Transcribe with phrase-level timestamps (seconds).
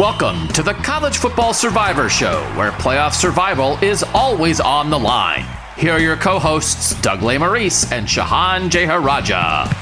[0.00, 5.46] Welcome to the College Football Survivor Show, where playoff survival is always on the line.
[5.76, 9.72] Here are your co hosts, Doug Lesmerises and Shehan Jeyarajah.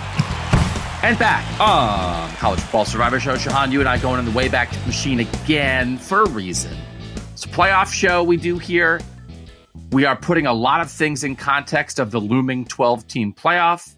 [1.03, 4.87] And back on College Football Survivor Show, Shehan, you and I going in the Wayback
[4.87, 6.77] Machine again for a reason.
[7.33, 9.01] It's a playoff show we do here.
[9.93, 13.95] We are putting a lot of things in context of the looming 12 team playoff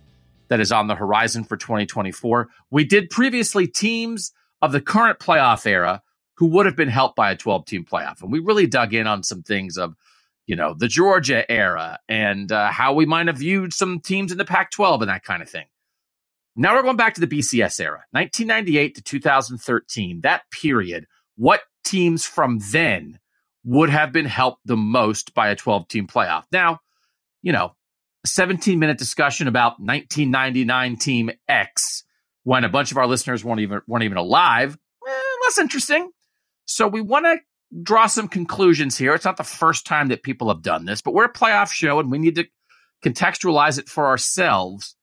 [0.46, 2.50] that is on the horizon for 2024.
[2.70, 4.30] We did previously teams
[4.62, 6.02] of the current playoff era
[6.36, 8.22] who would have been helped by a 12 team playoff.
[8.22, 9.94] And we really dug in on some things of,
[10.46, 14.38] you know, the Georgia era and uh, how we might have viewed some teams in
[14.38, 15.66] the Pac 12 and that kind of thing.
[16.56, 20.20] Now we're going back to the BCS era, 1998 to 2013.
[20.20, 23.18] That period, what teams from then
[23.64, 26.44] would have been helped the most by a 12 team playoff?
[26.52, 26.80] Now,
[27.42, 27.74] you know,
[28.24, 32.04] a 17 minute discussion about 1999 team X
[32.44, 34.78] when a bunch of our listeners weren't even weren't even alive.
[35.06, 35.12] Eh,
[35.44, 36.10] less interesting.
[36.66, 37.38] So we want to
[37.82, 39.14] draw some conclusions here.
[39.14, 41.98] It's not the first time that people have done this, but we're a playoff show
[41.98, 42.46] and we need to
[43.04, 44.96] contextualize it for ourselves.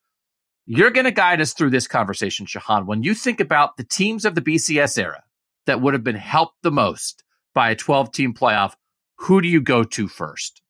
[0.66, 2.86] You're going to guide us through this conversation, Shehan.
[2.86, 5.24] When you think about the teams of the BCS era
[5.66, 7.24] that would have been helped the most
[7.54, 8.74] by a 12 team playoff,
[9.16, 10.62] who do you go to first?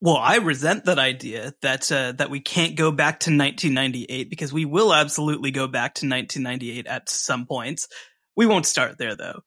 [0.00, 4.52] Well, I resent that idea that uh, that we can't go back to 1998 because
[4.52, 7.88] we will absolutely go back to 1998 at some points.
[8.36, 9.40] We won't start there though.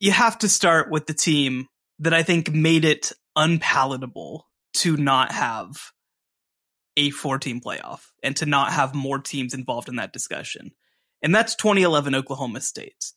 [0.00, 1.66] You have to start with the team
[1.98, 5.92] that I think made it unpalatable to not have
[6.96, 10.72] a four team playoff and to not have more teams involved in that discussion.
[11.22, 13.12] And that's 2011 Oklahoma State.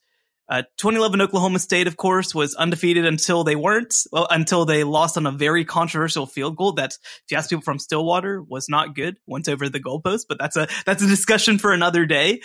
[0.48, 5.16] Uh, 2011 Oklahoma State, of course, was undefeated until they weren't, well, until they lost
[5.16, 8.94] on a very controversial field goal that, if you ask people from Stillwater, was not
[8.94, 9.18] good.
[9.26, 12.40] Went over the goalpost, but that's a that's a discussion for another day.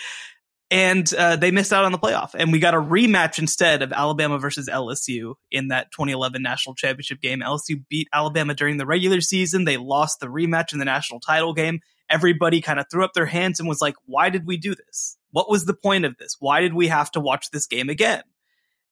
[0.69, 3.94] And uh, they missed out on the playoff, and we got a rematch instead of
[3.94, 7.39] Alabama versus LSU in that 2011 national championship game.
[7.39, 9.63] LSU beat Alabama during the regular season.
[9.63, 11.79] They lost the rematch in the national title game.
[12.09, 15.17] Everybody kind of threw up their hands and was like, "Why did we do this?"
[15.31, 16.35] What was the point of this?
[16.39, 18.23] Why did we have to watch this game again?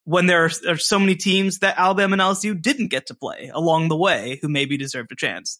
[0.03, 3.15] When there are, there are so many teams that Alabama and LSU didn't get to
[3.15, 5.59] play along the way who maybe deserved a chance.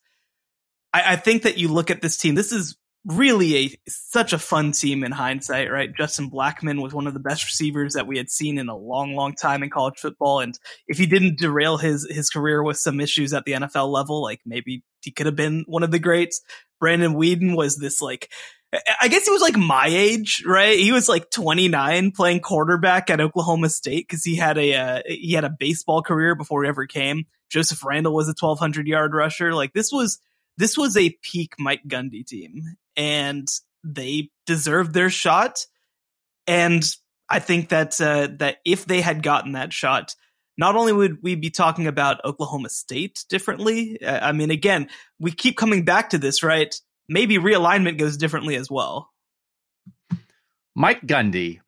[0.93, 4.39] I, I think that you look at this team, this is really a such a
[4.39, 5.95] fun team in hindsight, right?
[5.95, 9.13] Justin Blackmon was one of the best receivers that we had seen in a long,
[9.13, 10.39] long time in college football.
[10.39, 10.57] And
[10.87, 14.41] if he didn't derail his his career with some issues at the NFL level, like
[14.45, 16.41] maybe he could have been one of the greats.
[16.79, 18.29] Brandon Weeden was this like
[18.99, 20.77] I guess he was like my age, right?
[20.77, 25.33] He was like 29 playing quarterback at Oklahoma State because he had a uh, he
[25.33, 27.25] had a baseball career before he ever came.
[27.49, 29.53] Joseph Randle was a 1200 yard rusher.
[29.53, 30.19] Like this was
[30.57, 33.47] this was a peak Mike Gundy team, and
[33.83, 35.65] they deserved their shot.
[36.47, 36.83] And
[37.29, 40.15] I think that uh, that if they had gotten that shot,
[40.57, 43.97] not only would we be talking about Oklahoma State differently.
[44.05, 44.89] I mean, again,
[45.19, 46.73] we keep coming back to this, right?
[47.07, 49.11] maybe realignment goes differently as well.
[50.75, 51.59] Mike Gundy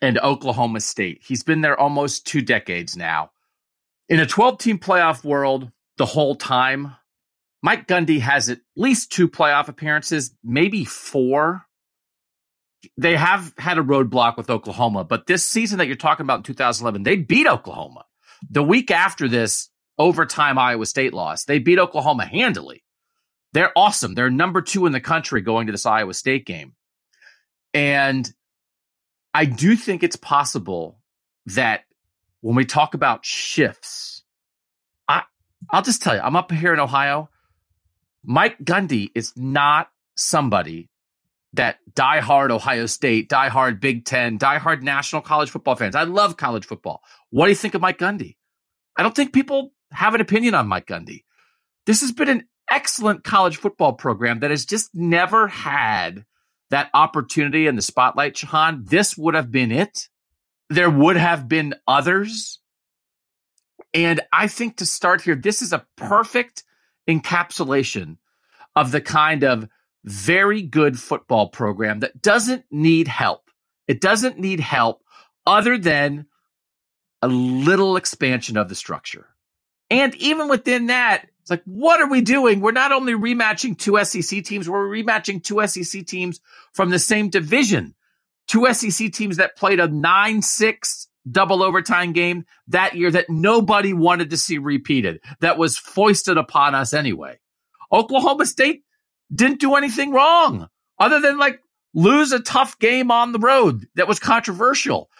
[0.00, 1.20] and Oklahoma State.
[1.22, 3.30] He's been there almost two decades now.
[4.08, 6.96] In a 12 team playoff world, the whole time,
[7.62, 11.66] Mike Gundy has at least two playoff appearances, maybe four.
[12.96, 16.42] They have had a roadblock with Oklahoma, but this season that you're talking about in
[16.44, 18.04] 2011, they beat Oklahoma.
[18.50, 19.68] The week after this
[19.98, 22.82] overtime Iowa State loss, they beat Oklahoma handily.
[23.52, 24.14] They're awesome.
[24.14, 26.74] They're number two in the country going to this Iowa State game.
[27.74, 28.30] And
[29.34, 31.00] I do think it's possible
[31.46, 31.82] that
[32.40, 34.22] when we talk about shifts,
[35.06, 35.22] I,
[35.70, 37.28] I'll just tell you, I'm up here in Ohio.
[38.24, 40.88] Mike Gundy is not somebody
[41.52, 45.96] that diehard Ohio State, diehard Big Ten, diehard national college football fans.
[45.96, 47.02] I love college football.
[47.30, 48.36] What do you think of Mike Gundy?
[48.96, 51.24] I don't think people have an opinion on Mike Gundy.
[51.86, 56.24] This has been an excellent college football program that has just never had
[56.70, 58.88] that opportunity in the spotlight, Shehan.
[58.88, 60.08] This would have been it.
[60.68, 62.60] There would have been others.
[63.92, 66.62] And I think to start here, this is a perfect
[67.10, 68.16] encapsulation
[68.76, 69.68] of the kind of
[70.04, 73.50] very good football program that doesn't need help.
[73.86, 75.02] It doesn't need help
[75.46, 76.26] other than
[77.22, 79.26] a little expansion of the structure.
[79.90, 82.60] And even within that, it's like, what are we doing?
[82.60, 86.40] We're not only rematching two SEC teams, we're rematching two SEC teams
[86.72, 87.94] from the same division.
[88.46, 93.92] Two SEC teams that played a 9 6 double overtime game that year that nobody
[93.92, 97.38] wanted to see repeated, that was foisted upon us anyway.
[97.92, 98.84] Oklahoma State
[99.34, 100.68] didn't do anything wrong
[100.98, 101.60] other than like
[101.94, 105.10] lose a tough game on the road that was controversial.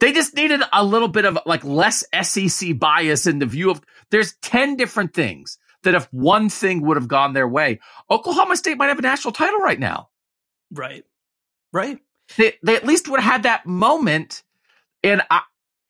[0.00, 3.82] They just needed a little bit of like less SEC bias in the view of
[4.10, 7.80] there's 10 different things that if one thing would have gone their way,
[8.10, 10.08] Oklahoma State might have a national title right now.
[10.70, 11.04] Right.
[11.72, 11.98] Right.
[12.36, 14.42] They, they at least would have had that moment.
[15.02, 15.42] And I,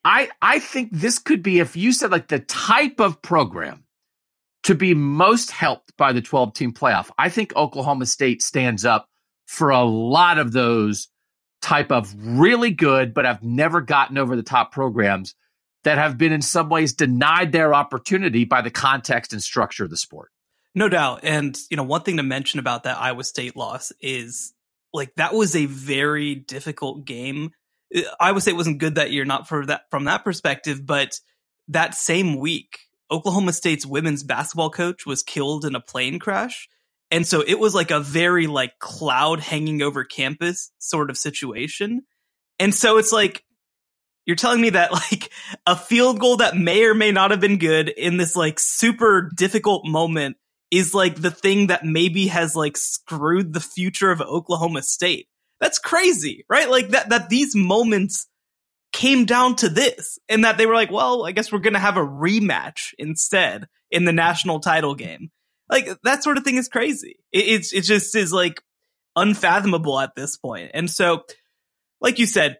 [0.04, 3.84] I, I think this could be, if you said like the type of program
[4.64, 9.08] to be most helped by the 12 team playoff, I think Oklahoma State stands up
[9.46, 11.08] for a lot of those
[11.60, 15.34] type of really good, but have never gotten over the top programs
[15.84, 19.90] that have been in some ways denied their opportunity by the context and structure of
[19.90, 20.30] the sport.
[20.74, 21.20] No doubt.
[21.22, 24.54] And, you know, one thing to mention about that Iowa State loss is
[24.92, 27.50] like that was a very difficult game.
[27.94, 31.20] Uh, Iowa State wasn't good that year, not for that from that perspective, but
[31.68, 36.68] that same week, Oklahoma State's women's basketball coach was killed in a plane crash.
[37.10, 42.02] And so it was like a very like cloud hanging over campus sort of situation.
[42.58, 43.44] And so it's like
[44.26, 45.30] you're telling me that like
[45.66, 49.30] a field goal that may or may not have been good in this like super
[49.36, 50.36] difficult moment
[50.70, 55.26] is like the thing that maybe has like screwed the future of Oklahoma State.
[55.60, 56.70] That's crazy, right?
[56.70, 58.26] Like that that these moments
[58.92, 61.78] came down to this and that they were like, well, I guess we're going to
[61.78, 65.30] have a rematch instead in the national title game.
[65.68, 67.20] Like that sort of thing is crazy.
[67.30, 68.60] It, it's, it just is like
[69.14, 70.72] unfathomable at this point.
[70.74, 71.22] And so,
[72.00, 72.58] like you said,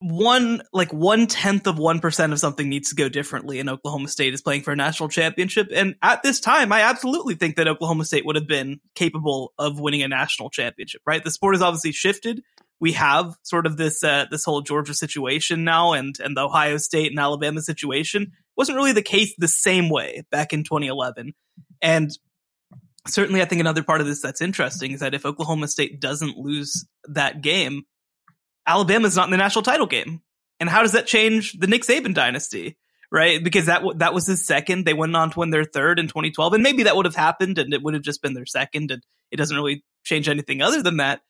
[0.00, 4.08] one like one tenth of one percent of something needs to go differently and Oklahoma
[4.08, 5.68] State is playing for a national championship.
[5.74, 9.78] And at this time, I absolutely think that Oklahoma State would have been capable of
[9.78, 11.22] winning a national championship, right?
[11.22, 12.42] The sport has obviously shifted
[12.80, 16.78] we have sort of this uh, this whole Georgia situation now, and and the Ohio
[16.78, 21.34] State and Alabama situation wasn't really the case the same way back in 2011.
[21.82, 22.10] And
[23.06, 26.38] certainly, I think another part of this that's interesting is that if Oklahoma State doesn't
[26.38, 27.82] lose that game,
[28.66, 30.22] Alabama's not in the national title game.
[30.58, 32.76] And how does that change the Nick Saban dynasty?
[33.12, 34.84] Right, because that w- that was his second.
[34.86, 37.58] They went on to win their third in 2012, and maybe that would have happened,
[37.58, 39.02] and it would have just been their second, and
[39.32, 41.20] it doesn't really change anything other than that.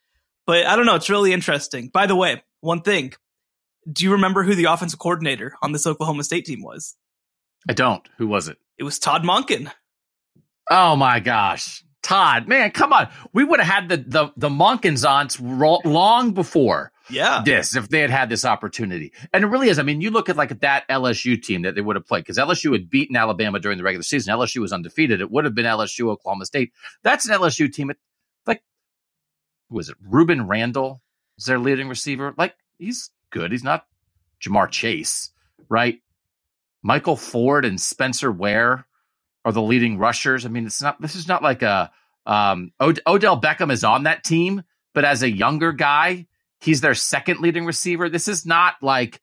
[0.46, 0.96] But I don't know.
[0.96, 1.88] It's really interesting.
[1.88, 3.14] By the way, one thing.
[3.90, 6.96] Do you remember who the offensive coordinator on this Oklahoma State team was?
[7.66, 8.06] I don't.
[8.18, 8.58] Who was it?
[8.76, 9.72] It was Todd Monken.
[10.70, 11.82] Oh my gosh.
[12.02, 13.08] Todd, man, come on.
[13.32, 15.28] We would have had the the the Monkens on
[15.84, 17.42] long before yeah.
[17.44, 19.12] this if they had had this opportunity.
[19.32, 19.78] And it really is.
[19.78, 22.38] I mean, you look at like that LSU team that they would have played because
[22.38, 24.34] LSU had beaten Alabama during the regular season.
[24.34, 25.20] LSU was undefeated.
[25.20, 26.72] It would have been LSU, Oklahoma State.
[27.02, 27.90] That's an LSU team.
[27.90, 27.98] It,
[28.46, 28.62] like
[29.68, 31.02] was it Rueben Randle
[31.38, 32.34] is their leading receiver?
[32.36, 33.52] Like he's good.
[33.52, 33.86] He's not
[34.42, 35.30] Ja'Marr Chase,
[35.68, 36.00] right?
[36.82, 38.86] Michael Ford and Spencer Ware
[39.44, 40.44] are the leading rushers.
[40.44, 41.00] I mean, it's not.
[41.00, 41.90] This is not like a
[42.26, 44.62] um, Od- Odell Beckham is on that team,
[44.94, 46.26] but as a younger guy,
[46.60, 48.08] he's their second leading receiver.
[48.08, 49.20] This is not like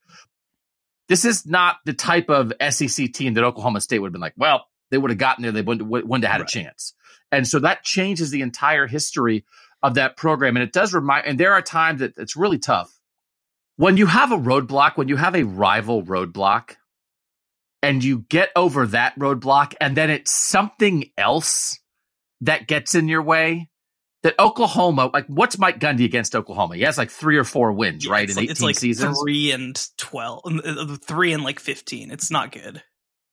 [1.07, 4.33] this is not the type of SEC team that Oklahoma State would have been like.
[4.37, 5.51] Well, they would have gotten there.
[5.51, 6.49] They wouldn't, wouldn't have had right.
[6.49, 6.93] a chance.
[7.31, 9.45] And so that changes the entire history
[9.83, 10.55] of that program.
[10.55, 12.93] And it does remind, and there are times that it's really tough.
[13.75, 16.75] When you have a roadblock, when you have a rival roadblock,
[17.81, 21.79] and you get over that roadblock, and then it's something else
[22.41, 23.69] that gets in your way.
[24.23, 26.75] That Oklahoma, like, what's Mike Gundy against Oklahoma?
[26.75, 28.29] He has like three or four wins, yeah, right?
[28.29, 32.09] In like, 18 like seasons, three and twelve, uh, three and like fifteen.
[32.09, 32.83] It's not good.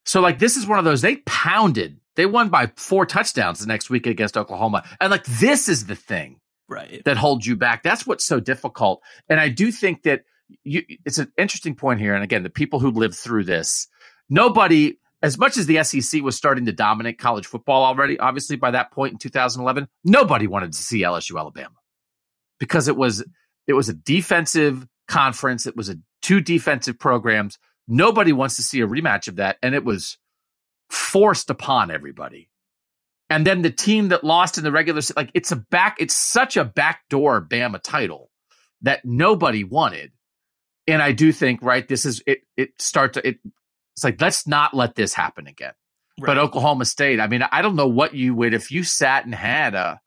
[0.04, 3.66] So, like, this is one of those they pounded they won by four touchdowns the
[3.66, 4.84] next week against Oklahoma.
[5.00, 7.82] And like this is the thing right that holds you back.
[7.82, 9.02] That's what's so difficult.
[9.28, 10.22] And I do think that
[10.62, 12.14] you it's an interesting point here.
[12.14, 13.88] And again, the people who lived through this,
[14.28, 18.72] nobody as much as the SEC was starting to dominate college football already, obviously by
[18.72, 21.76] that point in 2011, nobody wanted to see LSU Alabama.
[22.58, 23.24] because it was
[23.66, 25.66] it was a defensive conference.
[25.66, 27.58] It was a two defensive programs.
[27.88, 30.18] Nobody wants to see a rematch of that, and it was
[30.90, 32.50] forced upon everybody.
[33.30, 36.56] And then the team that lost in the regular, like it's a back, it's such
[36.56, 38.30] a backdoor Bama title
[38.82, 40.12] that nobody wanted.
[40.86, 42.42] And I do think, right, this is it.
[42.56, 43.18] It starts.
[43.24, 43.38] It,
[43.94, 45.72] it's like let's not let this happen again.
[46.20, 46.26] Right.
[46.26, 49.34] But Oklahoma State, I mean, I don't know what you would if you sat and
[49.34, 50.00] had a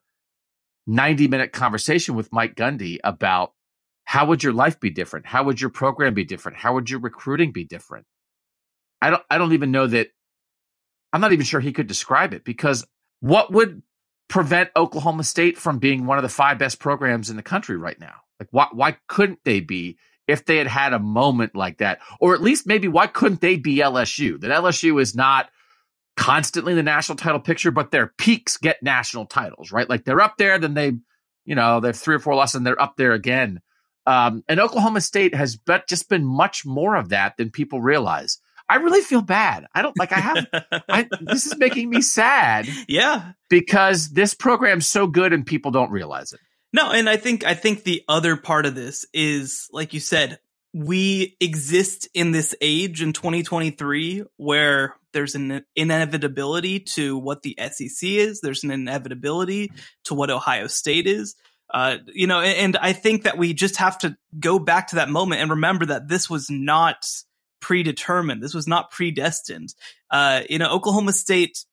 [0.86, 3.52] 90 minute conversation with Mike Gundy about
[4.04, 5.26] how would your life be different?
[5.26, 6.56] How would your program be different?
[6.56, 8.06] How would your recruiting be different?
[9.02, 10.08] I don't I don't even know that
[11.12, 12.86] I'm not even sure he could describe it because
[13.20, 13.82] what would
[14.28, 18.00] prevent Oklahoma State from being one of the five best programs in the country right
[18.00, 18.14] now?
[18.40, 22.00] Like why why couldn't they be if they had had a moment like that?
[22.20, 24.40] Or at least maybe why couldn't they be LSU?
[24.40, 25.50] That LSU is not
[26.16, 29.88] constantly the national title picture, but their peaks get national titles, right?
[29.88, 30.92] Like they're up there, then they,
[31.44, 33.60] you know, they have three or four losses and they're up there again.
[34.04, 38.38] Um, and Oklahoma State has but just been much more of that than people realize.
[38.68, 39.66] I really feel bad.
[39.74, 40.46] I don't like I have
[40.88, 42.68] I, this is making me sad.
[42.86, 43.32] Yeah.
[43.48, 46.40] Because this program's so good and people don't realize it.
[46.78, 50.38] No, and I think I think the other part of this is like you said,
[50.72, 58.08] we exist in this age in 2023 where there's an inevitability to what the SEC
[58.08, 58.40] is.
[58.40, 59.72] There's an inevitability
[60.04, 61.34] to what Ohio State is.
[61.68, 64.96] Uh, you know, and, and I think that we just have to go back to
[64.96, 67.04] that moment and remember that this was not
[67.58, 68.40] predetermined.
[68.40, 69.74] This was not predestined.
[70.12, 71.64] Uh, you know, Oklahoma State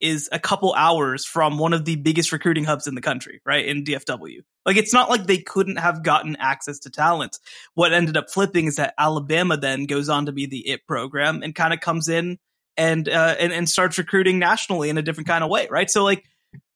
[0.00, 3.66] is a couple hours from one of the biggest recruiting hubs in the country, right?
[3.66, 4.40] In DFW.
[4.66, 7.38] Like it's not like they couldn't have gotten access to talent.
[7.74, 11.42] What ended up flipping is that Alabama then goes on to be the it program
[11.42, 12.38] and kind of comes in
[12.76, 15.90] and uh and, and starts recruiting nationally in a different kind of way, right?
[15.90, 16.24] So like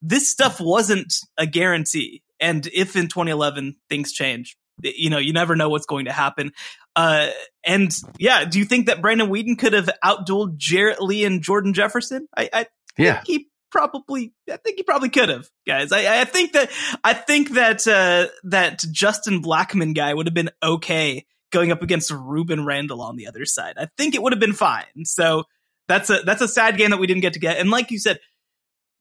[0.02, 2.22] this stuff wasn't a guarantee.
[2.40, 6.52] And if in 2011 things change, you know, you never know what's going to happen.
[6.94, 7.28] Uh,
[7.64, 11.74] and yeah, do you think that Brandon Weeden could have outdueled Jarrett Lee and Jordan
[11.74, 12.28] Jefferson?
[12.36, 12.66] I, I
[12.96, 15.92] yeah, he probably, I think he probably could have, guys.
[15.92, 16.70] I, I think that,
[17.04, 22.10] I think that, uh, that Justin Blackmon guy would have been okay going up against
[22.10, 23.74] Rueben Randle on the other side.
[23.78, 25.04] I think it would have been fine.
[25.04, 25.44] So
[25.88, 27.58] that's a, that's a sad game that we didn't get to get.
[27.58, 28.18] And like you said,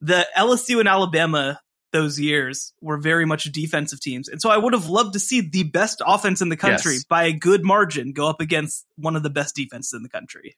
[0.01, 1.59] the LSU and Alabama
[1.93, 4.27] those years were very much defensive teams.
[4.27, 7.05] And so I would have loved to see the best offense in the country yes.
[7.05, 10.57] by a good margin go up against one of the best defenses in the country.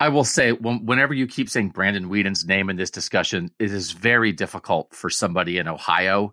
[0.00, 3.92] I will say, whenever you keep saying Brandon Weeden's name in this discussion, it is
[3.92, 6.32] very difficult for somebody in Ohio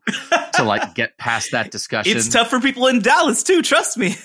[0.53, 2.15] to like get past that discussion.
[2.15, 3.61] It's tough for people in Dallas too.
[3.61, 4.15] Trust me.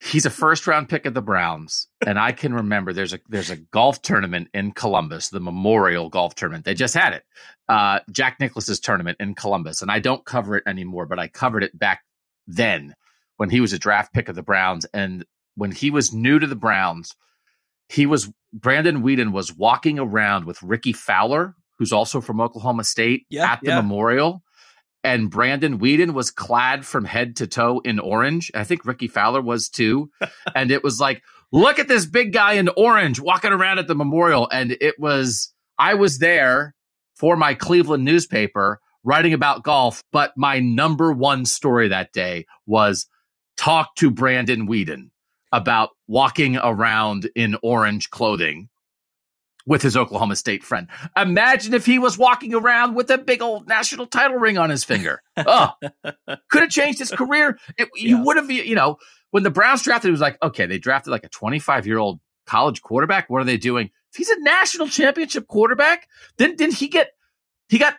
[0.00, 3.50] He's a first round pick of the Browns, and I can remember there's a there's
[3.50, 6.66] a golf tournament in Columbus, the Memorial Golf Tournament.
[6.66, 7.24] They just had it,
[7.70, 11.64] uh, Jack Nicklaus's tournament in Columbus, and I don't cover it anymore, but I covered
[11.64, 12.02] it back
[12.46, 12.94] then
[13.38, 15.24] when he was a draft pick of the Browns, and
[15.56, 17.14] when he was new to the Browns,
[17.88, 23.26] he was Brandon Weeden was walking around with Rickie Fowler, who's also from Oklahoma State,
[23.28, 23.80] yeah, at the yeah.
[23.80, 24.42] Memorial
[25.04, 28.50] and Brandon Weeden was clad from head to toe in orange.
[28.54, 30.10] I think Rickie Fowler was too.
[30.54, 31.22] and it was like,
[31.52, 34.48] look at this big guy in orange walking around at the memorial.
[34.50, 36.74] And it was, I was there
[37.14, 43.06] for my Cleveland newspaper writing about golf, but my number one story that day was
[43.58, 45.10] talk to Brandon Weeden
[45.54, 48.68] about walking around in orange clothing
[49.66, 50.88] with his Oklahoma State friend.
[51.16, 54.82] Imagine if he was walking around with a big old national title ring on his
[54.82, 55.22] finger.
[55.36, 55.70] Oh,
[56.50, 57.56] could have changed his career.
[57.78, 58.08] It, yeah.
[58.08, 58.98] You would have, you know,
[59.30, 62.18] when the Browns drafted, it was like, okay, they drafted like a 25 year old
[62.46, 63.30] college quarterback.
[63.30, 63.90] What are they doing?
[64.12, 67.12] If he's a national championship quarterback, then didn't he get,
[67.68, 67.94] he got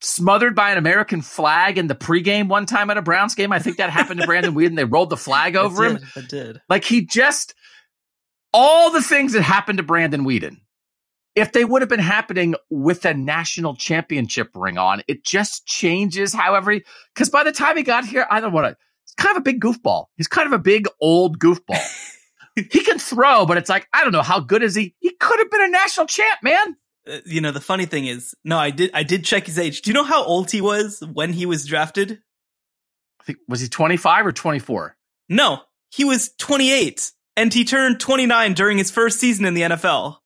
[0.00, 3.52] smothered by an American flag in the pregame one time at a Browns game.
[3.52, 4.76] I think that happened to Brandon Weeden.
[4.76, 5.96] They rolled the flag over it him.
[5.96, 6.60] Did, it did.
[6.68, 7.54] Like he just,
[8.52, 10.58] all the things that happened to Brandon Weeden
[11.38, 16.32] if they would have been happening with a national championship ring on, it just changes
[16.32, 16.74] however,
[17.14, 19.44] because by the time he got here, I don't want to, he's kind of a
[19.44, 20.06] big goofball.
[20.16, 21.80] He's kind of a big old goofball.
[22.56, 24.96] he can throw, but it's like, I don't know, how good is he?
[24.98, 26.76] He could have been a national champ, man.
[27.08, 29.82] Uh, you know, the funny thing is, no, I did, I did check his age.
[29.82, 32.20] Do you know how old he was when he was drafted?
[33.20, 34.96] I think, was he 25 or 24?
[35.28, 35.60] No,
[35.90, 40.16] he was 28 and he turned 29 during his first season in the NFL.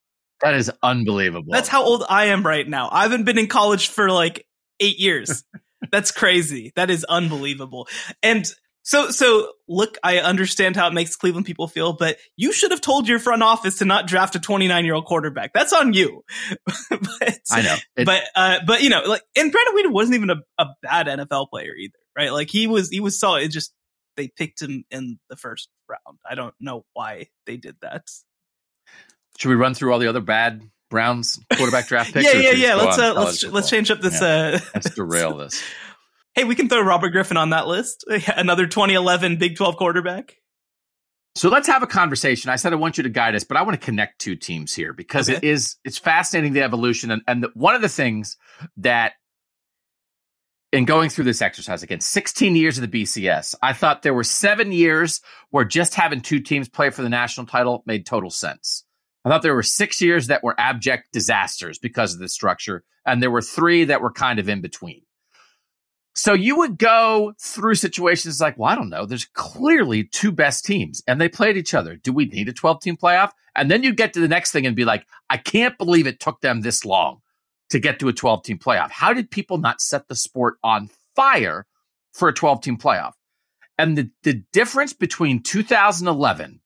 [0.41, 1.53] That is unbelievable.
[1.53, 2.89] That's how old I am right now.
[2.91, 4.47] I haven't been in college for like
[4.81, 5.45] eight years.
[5.93, 6.73] That's crazy.
[6.75, 7.89] That is unbelievable.
[8.23, 8.47] And
[8.83, 12.81] so, so look, I understand how it makes Cleveland people feel, but you should have
[12.81, 15.53] told your front office to not draft a 29 year old quarterback.
[15.53, 16.25] That's on you.
[16.91, 17.77] but, I know.
[18.05, 21.49] But, uh, but you know, like, and Brandon Weeden wasn't even a, a bad NFL
[21.51, 21.99] player either.
[22.17, 22.33] right?
[22.33, 23.45] Like he was he was solid.
[23.45, 23.73] It just
[24.17, 26.19] they picked him in the first round.
[26.29, 28.03] I don't know why they did that.
[29.39, 32.33] Should we run through all the other bad Browns quarterback draft picks?
[32.33, 32.75] yeah, yeah, yeah.
[32.75, 34.21] Let's uh, let's let's change up this.
[34.21, 34.27] Yeah.
[34.29, 35.63] Uh, let's derail this.
[36.35, 38.05] Hey, we can throw Robert Griffin on that list.
[38.37, 40.37] Another 2011 Big 12 quarterback.
[41.35, 42.51] So let's have a conversation.
[42.51, 44.75] I said I want you to guide us, but I want to connect two teams
[44.75, 45.39] here because okay.
[45.39, 48.37] it is it's fascinating the evolution and, and the, one of the things
[48.79, 49.13] that
[50.73, 54.25] in going through this exercise again, 16 years of the BCS, I thought there were
[54.25, 55.21] seven years
[55.51, 58.85] where just having two teams play for the national title made total sense.
[59.25, 63.23] I thought there were six years that were abject disasters because of the structure, and
[63.23, 65.03] there were three that were kind of in between.
[66.15, 69.07] So you would go through situations like, well, I don't know.
[69.07, 71.97] There's clearly two best teams and they played each other.
[71.97, 73.31] Do we need a 12 team playoff?
[73.55, 76.21] And then you get to the next thing and be like, I can't believe it
[76.21, 77.21] took them this long
[77.71, 78.91] to get to a 12 team playoff.
[78.91, 81.67] How did people not set the sport on fire
[82.13, 83.13] for a 12 team playoff?
[83.79, 86.61] And the, the difference between 2011,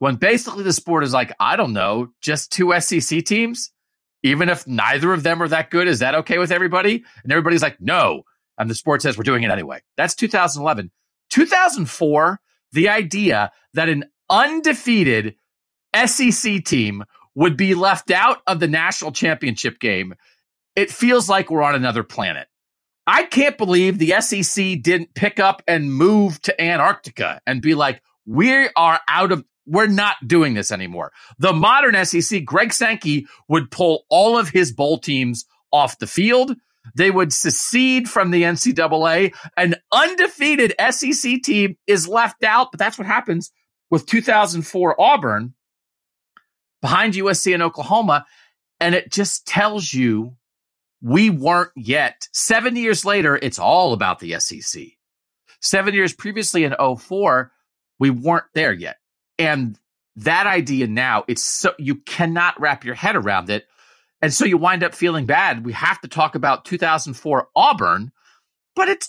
[0.00, 3.70] when basically the sport is like, I don't know, just two SEC teams,
[4.24, 7.04] even if neither of them are that good, is that okay with everybody?
[7.22, 8.24] And everybody's like, no,
[8.58, 9.80] and the sport says we're doing it anyway.
[9.96, 10.90] That's 2011.
[11.30, 12.40] 2004,
[12.72, 15.36] the idea that an undefeated
[16.06, 20.14] SEC team would be left out of the national championship game,
[20.74, 22.48] it feels like we're on another planet.
[23.06, 28.02] I can't believe the SEC didn't pick up and move to Antarctica and be like,
[28.26, 31.12] we are out of, we're not doing this anymore.
[31.38, 36.54] The modern SEC, Greg Sankey would pull all of his bowl teams off the field.
[36.94, 39.34] They would secede from the NCAA.
[39.56, 43.50] An undefeated SEC team is left out, but that's what happens
[43.90, 45.54] with 2004 Auburn
[46.80, 48.26] behind USC and Oklahoma.
[48.80, 50.36] And it just tells you
[51.02, 52.28] we weren't yet.
[52.32, 54.82] Seven years later, it's all about the SEC.
[55.60, 57.52] Seven years previously in 04,
[57.98, 58.96] we weren't there yet.
[59.38, 59.78] And
[60.16, 63.66] that idea now, it's so you cannot wrap your head around it
[64.20, 65.64] and so you wind up feeling bad.
[65.64, 68.12] We have to talk about 2004 Auburn,
[68.74, 69.06] but it's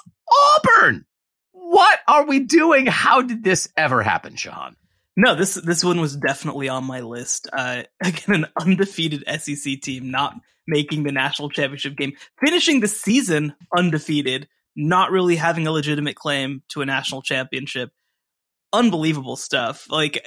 [0.56, 1.06] Auburn.
[1.52, 2.86] What are we doing?
[2.86, 4.76] How did this ever happen, Shehan?
[5.16, 7.50] No, this this one was definitely on my list.
[7.52, 10.36] Uh, again, an undefeated SEC team not
[10.68, 16.64] making the national championship game, finishing the season undefeated, not really having a legitimate claim
[16.70, 17.92] to a national championship.
[18.72, 19.88] Unbelievable stuff.
[19.90, 20.24] Like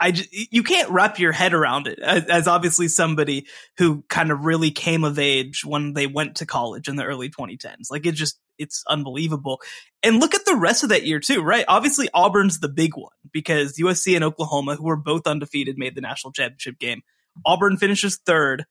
[0.00, 3.46] I just, you can't wrap your head around it as, as, obviously somebody
[3.78, 7.30] who kind of really came of age when they went to college in the early
[7.30, 7.90] 2010s.
[7.90, 9.60] Like it just, it's unbelievable.
[10.02, 11.64] And look at the rest of that year too, right?
[11.66, 16.00] Obviously Auburn's the big one because USC and Oklahoma, who were both undefeated, made the
[16.00, 17.02] national championship game.
[17.44, 18.66] Auburn finishes third.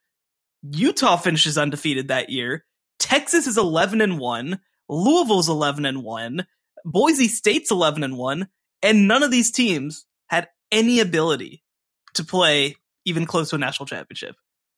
[0.63, 2.65] Utah finishes undefeated that year.
[2.99, 4.59] Texas is 11 and 1.
[4.89, 6.45] Louisville's 11 and 1.
[6.85, 8.47] Boise State's 11 and 1.
[8.81, 11.63] And none of these teams had any ability
[12.15, 12.75] to play
[13.06, 14.36] even close to a national championship.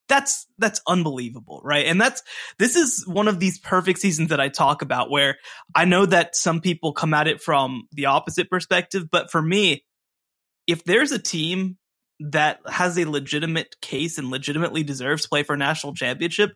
[0.07, 1.85] That's that's unbelievable, right?
[1.85, 2.23] And that's
[2.57, 5.37] this is one of these perfect seasons that I talk about where
[5.75, 9.85] I know that some people come at it from the opposite perspective, but for me,
[10.65, 11.77] if there's a team
[12.21, 16.53] that has a legitimate case and legitimately deserves to play for a national championship,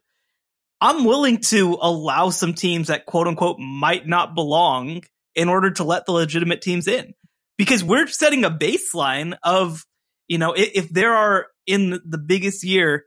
[0.82, 5.04] I'm willing to allow some teams that quote unquote might not belong
[5.36, 7.13] in order to let the legitimate teams in
[7.58, 9.86] because we're setting a baseline of,
[10.28, 13.06] you know, if, if there are in the biggest year,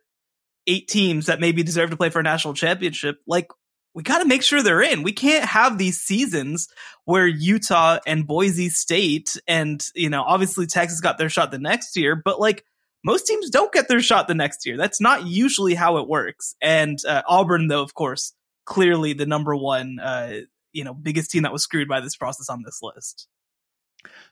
[0.66, 3.48] eight teams that maybe deserve to play for a national championship, like
[3.94, 5.02] we got to make sure they're in.
[5.02, 6.68] We can't have these seasons
[7.04, 11.96] where Utah and Boise State and, you know, obviously Texas got their shot the next
[11.96, 12.64] year, but like
[13.04, 14.76] most teams don't get their shot the next year.
[14.76, 16.56] That's not usually how it works.
[16.60, 20.40] And uh, Auburn, though, of course, clearly the number one, uh,
[20.72, 23.28] you know, biggest team that was screwed by this process on this list.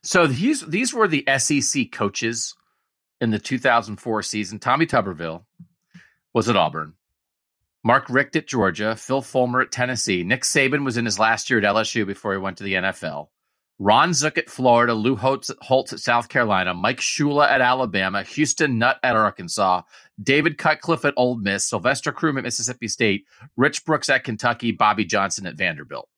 [0.03, 2.55] So these these were the SEC coaches
[3.21, 4.59] in the 2004 season.
[4.59, 5.45] Tommy Tuberville
[6.33, 6.95] was at Auburn.
[7.83, 10.25] Mark Richt at Georgia, Phil Fulmer at Tennessee.
[10.25, 13.29] Nick Saban was in his last year at LSU before he went to the NFL.
[13.79, 18.79] Ron Zook at Florida, Lou Holtz, Holtz at South Carolina, Mike Shula at Alabama, Houston
[18.79, 19.83] Nutt at Arkansas,
[20.23, 25.05] David Cutcliffe at Ole Miss, Sylvester Croom at Mississippi State, Rich Brooks at Kentucky, Bobby
[25.05, 26.09] Johnson at Vanderbilt.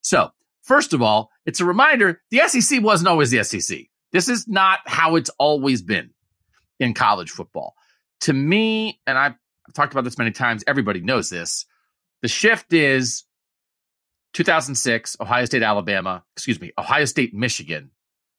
[0.00, 3.80] So First of all, it's a reminder the SEC wasn't always the SEC.
[4.12, 6.10] This is not how it's always been
[6.78, 7.74] in college football.
[8.22, 9.34] To me, and I've
[9.74, 11.66] talked about this many times, everybody knows this.
[12.20, 13.24] The shift is
[14.34, 17.90] 2006, Ohio State, Alabama, excuse me, Ohio State, Michigan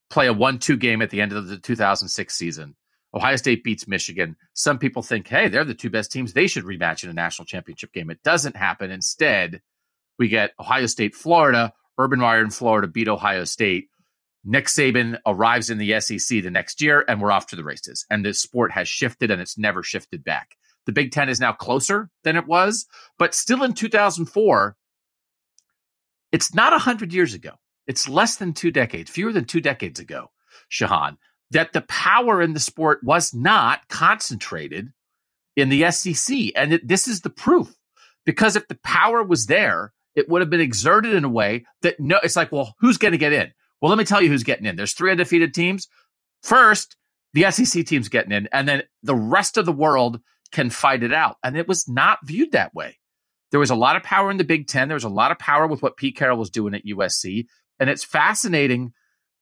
[0.09, 2.75] play a 1 2 game at the end of the 2006 season.
[3.15, 4.35] Ohio State beats Michigan.
[4.53, 6.33] Some people think, hey, they're the two best teams.
[6.33, 8.09] They should rematch in a national championship game.
[8.09, 8.89] It doesn't happen.
[8.89, 9.61] Instead,
[10.17, 13.89] we get Ohio State, Florida, Urban Meyer in Florida beat Ohio State.
[14.43, 18.05] Nick Saban arrives in the SEC the next year, and we're off to the races.
[18.09, 20.57] And the sport has shifted, and it's never shifted back.
[20.85, 22.85] The Big Ten is now closer than it was,
[23.17, 24.75] but still in 2004,
[26.33, 27.51] it's not 100 years ago.
[27.87, 30.31] It's less than two decades, fewer than two decades ago,
[30.69, 31.17] Shehan,
[31.51, 34.91] that the power in the sport was not concentrated
[35.55, 36.51] in the SEC.
[36.55, 37.73] And it, this is the proof.
[38.25, 41.99] Because if the power was there, it would have been exerted in a way that
[41.99, 43.51] no, it's like, well, who's going to get in?
[43.81, 44.75] Well, let me tell you who's getting in.
[44.75, 45.87] There's three undefeated teams.
[46.41, 46.95] First,
[47.33, 50.19] the SEC team's getting in, and then the rest of the world
[50.51, 51.37] can fight it out.
[51.43, 52.99] And it was not viewed that way.
[53.51, 54.87] There was a lot of power in the Big Ten.
[54.87, 57.45] There was a lot of power with what Pete Carroll was doing at USC.
[57.79, 58.93] And it's fascinating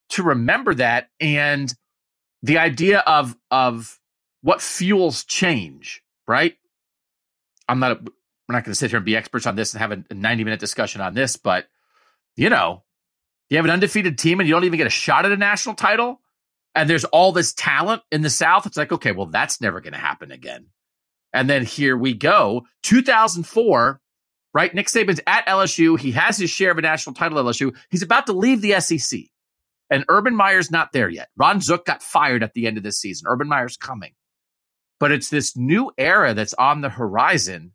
[0.10, 1.74] to remember that and
[2.44, 4.00] the idea of of
[4.42, 6.56] what fuels change, right?
[7.70, 8.04] I'm not a,
[8.52, 10.44] we're not going to sit here and be experts on this and have a 90
[10.44, 11.68] minute discussion on this, but
[12.36, 12.84] you know,
[13.50, 15.76] you have an undefeated team and you don't even get a shot at a national
[15.76, 16.20] title,
[16.76, 18.66] and there's all this talent in the South.
[18.66, 20.68] It's like, okay, well, that's never going to happen again.
[21.34, 22.66] And then here we go.
[22.84, 24.02] 2004,
[24.54, 24.74] right?
[24.74, 25.98] Nick Saban's at LSU.
[25.98, 27.76] He has his share of a national title at LSU.
[27.90, 29.22] He's about to leave the SEC.
[29.90, 31.30] And Urban Meyer's not there yet.
[31.38, 33.28] Ron Zook got fired at the end of this season.
[33.28, 34.14] Urban Meyer's coming.
[35.00, 37.74] But it's this new era that's on the horizon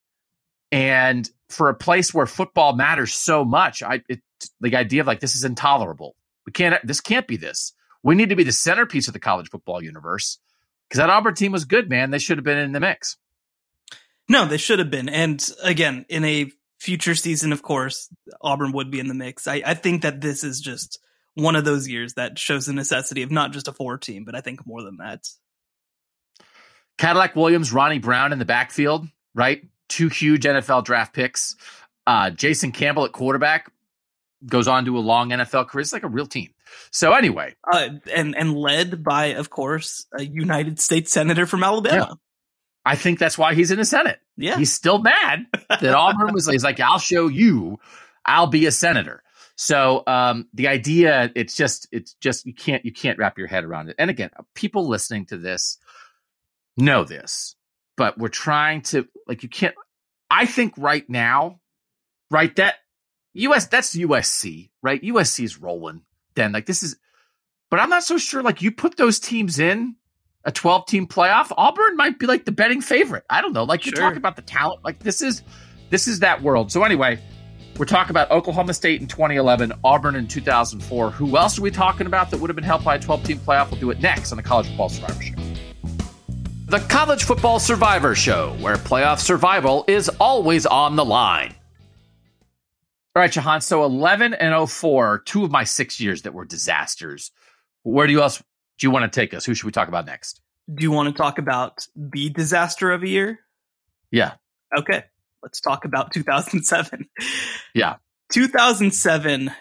[0.73, 4.21] and for a place where football matters so much, I it,
[4.61, 6.17] the idea of like this is intolerable.
[6.45, 6.85] We can't.
[6.87, 7.73] This can't be this.
[8.03, 10.39] We need to be the centerpiece of the college football universe
[10.89, 12.11] because that Auburn team was good, man.
[12.11, 13.17] They should have been in the mix.
[14.29, 15.09] No, they should have been.
[15.09, 18.09] And again, in a future season, of course,
[18.41, 19.47] Auburn would be in the mix.
[19.47, 20.99] I, I think that this is just
[21.35, 24.35] one of those years that shows the necessity of not just a four team, but
[24.35, 25.29] I think more than that.
[26.99, 29.63] Cadillac Williams, Ronnie Brown in the backfield, right?
[29.89, 31.57] Two huge NFL draft picks.
[32.07, 33.71] Uh, Jason Campbell at quarterback
[34.45, 35.83] goes on to a long NFL career.
[35.83, 36.51] It's like a real team.
[36.91, 42.09] So anyway, uh, and and led by, of course, a United States senator from Alabama.
[42.11, 42.15] Yeah.
[42.85, 44.21] I think that's why he's in the Senate.
[44.37, 46.49] Yeah, he's still mad that Auburn was.
[46.49, 47.79] He's like, I'll show you.
[48.25, 49.23] I'll be a senator.
[49.57, 53.65] So um, the idea, it's just, it's just you can't you can't wrap your head
[53.65, 53.97] around it.
[53.99, 55.79] And again, people listening to this
[56.77, 57.56] know this
[57.97, 59.75] but we're trying to like you can't
[60.31, 61.61] I think right now,
[62.31, 62.77] right, that
[63.35, 65.01] US that's USC, right?
[65.03, 66.03] USC is rolling.
[66.35, 66.97] Then like this is
[67.71, 69.97] but I'm not so sure like you put those teams in
[70.45, 73.25] a 12 team playoff, Auburn might be like the betting favorite.
[73.29, 73.65] I don't know.
[73.65, 74.85] Like you're talking about the talent.
[74.85, 75.43] Like this is
[75.91, 76.71] this is that world.
[76.71, 77.21] So anyway,
[77.79, 81.11] we're talking about Oklahoma State in 2011, Auburn in 2004.
[81.11, 83.39] Who else are we talking about that would have been helped by a 12 team
[83.39, 83.71] playoff?
[83.71, 85.46] We'll do it next on the College Football Survivor Show.
[86.69, 91.55] The College Football Survivor Show, where playoff survival is always on the line.
[93.15, 93.63] All right, Shehan.
[93.63, 97.31] So 11 and 04, two of my six years that were disasters.
[97.85, 99.45] Where do you else do you want to take us?
[99.45, 100.41] Who should we talk about next?
[100.75, 103.39] Do you want to talk about the disaster of a year?
[104.11, 104.33] Yeah.
[104.77, 105.05] Okay.
[105.45, 107.09] Let's talk about 2007.
[107.77, 107.95] Yeah.
[108.33, 109.53] 2007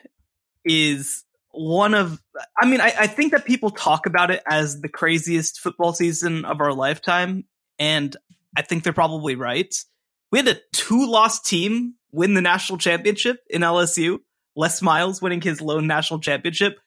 [0.66, 1.24] is
[1.56, 2.22] one of
[2.62, 6.46] i mean I, I, think that people talk about it as the craziest football season
[6.46, 7.46] of our lifetime
[7.80, 8.16] and
[8.58, 9.74] i think they're probably right.
[10.32, 14.20] We had a two loss team win the national championship in lsu
[14.56, 16.80] les miles winning his lone national championship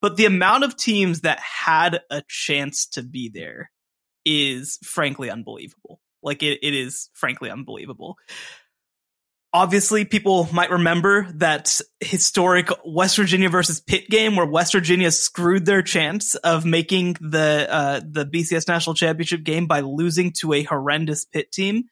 [0.00, 3.70] but the amount of teams that had a chance to be there
[4.24, 6.00] is frankly unbelievable.
[6.22, 8.16] Like it, it is frankly unbelievable
[9.52, 15.64] Obviously, people might remember that historic West Virginia versus Pitt game where West Virginia screwed
[15.64, 20.62] their chance of making the uh, the BCS national championship game by losing to a
[20.62, 21.84] horrendous Pitt team.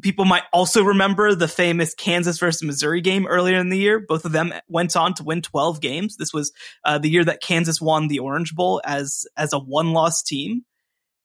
[0.00, 4.00] People might also remember the famous Kansas versus Missouri game earlier in the year.
[4.00, 6.16] Both of them went on to win 12 games.
[6.16, 6.50] This was
[6.84, 10.64] uh, the year that Kansas won the Orange Bowl as as a one loss team.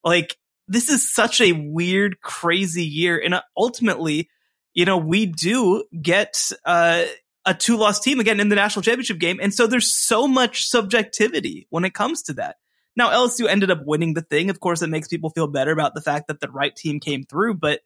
[0.04, 4.30] Like this is such a weird, crazy year, and ultimately
[4.78, 7.04] you know, we do get uh,
[7.48, 9.40] a two loss team again in the national championship game.
[9.42, 12.58] And so there's so much subjectivity when it comes to that.
[12.96, 14.52] Now, LSU ended up winning the thing.
[14.52, 17.24] Of course, it makes people feel better about the fact that the right team came
[17.24, 17.80] through, but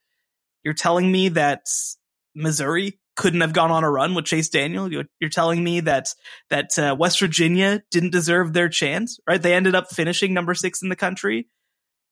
[0.65, 1.67] you're telling me that
[2.36, 4.91] Missouri couldn't have gone on a run with Chase Daniel.
[4.91, 6.10] You're, you're telling me that
[6.49, 9.41] that uh, West Virginia didn't deserve their chance, right?
[9.41, 11.47] They ended up finishing number six in the country.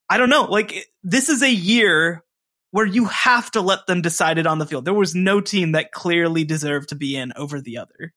[0.10, 0.44] I don't know.
[0.46, 2.24] Like this is a year
[2.72, 4.86] where you have to let them decide it on the field.
[4.86, 8.14] There was no team that clearly deserved to be in over the other.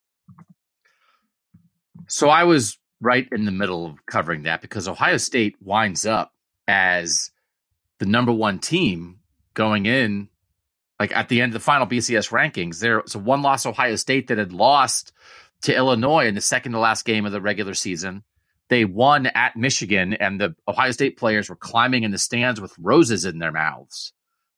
[2.09, 6.33] So I was right in the middle of covering that because Ohio State winds up
[6.69, 7.31] as
[7.99, 9.21] the number one team
[9.55, 10.29] going in
[11.03, 12.79] like at the end of the final BCS rankings.
[12.79, 15.13] There was a one loss Ohio State that had lost
[15.63, 18.23] to Illinois in the second to last game of the regular season.
[18.69, 22.73] They won at Michigan, and the Ohio State players were climbing in the stands with
[22.79, 24.13] roses in their mouths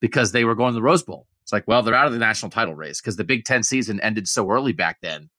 [0.05, 1.27] because they were going to the Rose Bowl.
[1.45, 4.01] It's like, well, they're out of the national title race because the Big Ten season
[4.01, 5.31] ended so early back then.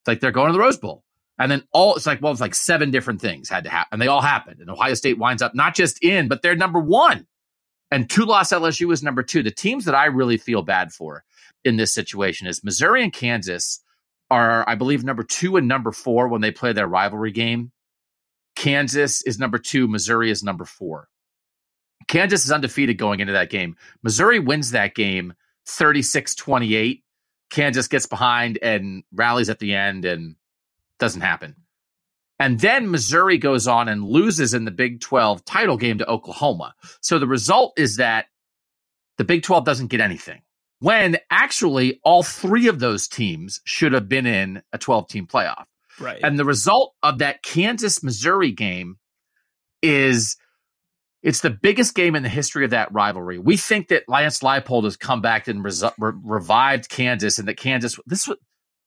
[0.00, 1.04] It's like they're going to the Rose Bowl.
[1.38, 4.00] And then all it's like, well, it's like seven different things had to happen, and
[4.00, 4.60] they all happened.
[4.60, 7.26] And Ohio State winds up not just in, but they're number one.
[7.90, 9.42] And two loss LSU is number two.
[9.42, 11.22] The teams that I really feel bad for
[11.62, 13.80] in this situation is Missouri and Kansas
[14.30, 17.72] are, I believe, number two and number four when they play their rivalry game.
[18.56, 21.08] Kansas is number two, Missouri is number four.
[22.08, 23.76] Kansas is undefeated going into that game.
[24.02, 25.34] Missouri wins that game
[25.66, 27.04] 36 28.
[27.50, 30.36] Kansas gets behind and rallies at the end and
[30.98, 31.56] doesn't happen.
[32.40, 36.74] And then Missouri goes on and loses in the Big 12 title game to Oklahoma.
[37.00, 38.26] So the result is that
[39.16, 40.42] the Big 12 doesn't get anything.
[40.80, 45.64] When actually all three of those teams should have been in a 12 team playoff.
[45.98, 46.20] Right.
[46.22, 48.98] And the result of that Kansas Missouri game
[49.82, 50.36] is
[51.28, 53.38] it's the biggest game in the history of that rivalry.
[53.38, 58.00] We think that Lance Leipold has come back and re- revived Kansas and that Kansas,
[58.06, 58.38] this was,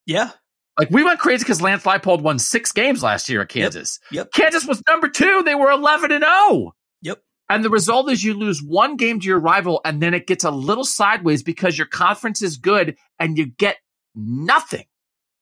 [0.08, 0.32] yeah.
[0.80, 4.00] Like we went crazy because Lance Leipold won six games last year at Kansas.
[4.10, 4.26] Yep.
[4.26, 4.34] yep.
[4.34, 5.44] Kansas was number two.
[5.44, 6.74] They were 11 and 0.
[7.04, 7.20] Yep.
[7.48, 10.44] And the result is you lose one game to your rival and then it gets
[10.44, 13.78] a little sideways because your conference is good and you get
[14.16, 14.86] nothing.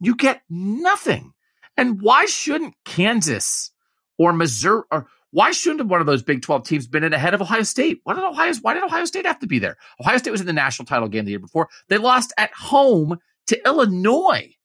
[0.01, 1.31] You get nothing.
[1.77, 3.71] And why shouldn't Kansas
[4.17, 7.41] or Missouri or why shouldn't one of those Big 12 teams been in ahead of
[7.41, 7.99] Ohio State?
[8.03, 9.77] Why did Ohio, why did Ohio State have to be there?
[9.99, 11.69] Ohio State was in the national title game the year before.
[11.87, 14.55] They lost at home to Illinois.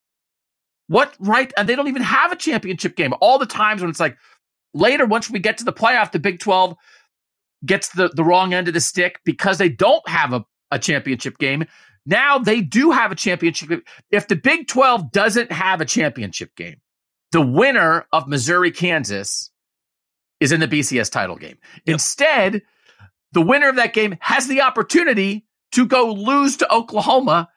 [0.87, 1.51] What right?
[1.57, 3.13] And they don't even have a championship game.
[3.21, 4.17] All the times when it's like
[4.73, 6.75] later, once we get to the playoff, the Big 12
[7.65, 11.37] gets the, the wrong end of the stick because they don't have a, a championship
[11.37, 11.65] game.
[12.05, 13.87] Now they do have a championship.
[14.11, 16.77] If the Big 12 doesn't have a championship game,
[17.31, 19.51] the winner of Missouri, Kansas
[20.39, 21.57] is in the BCS title game.
[21.85, 21.93] Yep.
[21.93, 22.61] Instead,
[23.31, 27.49] the winner of that game has the opportunity to go lose to Oklahoma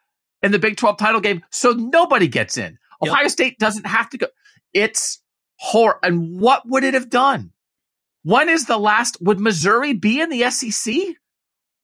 [0.42, 1.42] in the Big 12 title game.
[1.50, 2.78] So nobody gets in.
[3.02, 3.12] Yep.
[3.12, 4.26] Ohio State doesn't have to go.
[4.72, 5.22] It's
[5.56, 5.98] horror.
[6.02, 7.52] And what would it have done?
[8.24, 9.18] When is the last?
[9.20, 10.94] Would Missouri be in the SEC?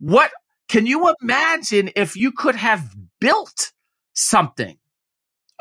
[0.01, 0.33] What
[0.69, 3.73] can you imagine if you could have built
[4.13, 4.77] something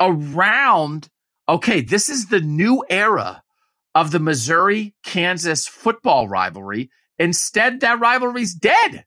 [0.00, 1.08] around?
[1.48, 3.43] Okay, this is the new era
[3.94, 6.90] of the Missouri Kansas football rivalry.
[7.18, 9.04] Instead, that rivalry's dead.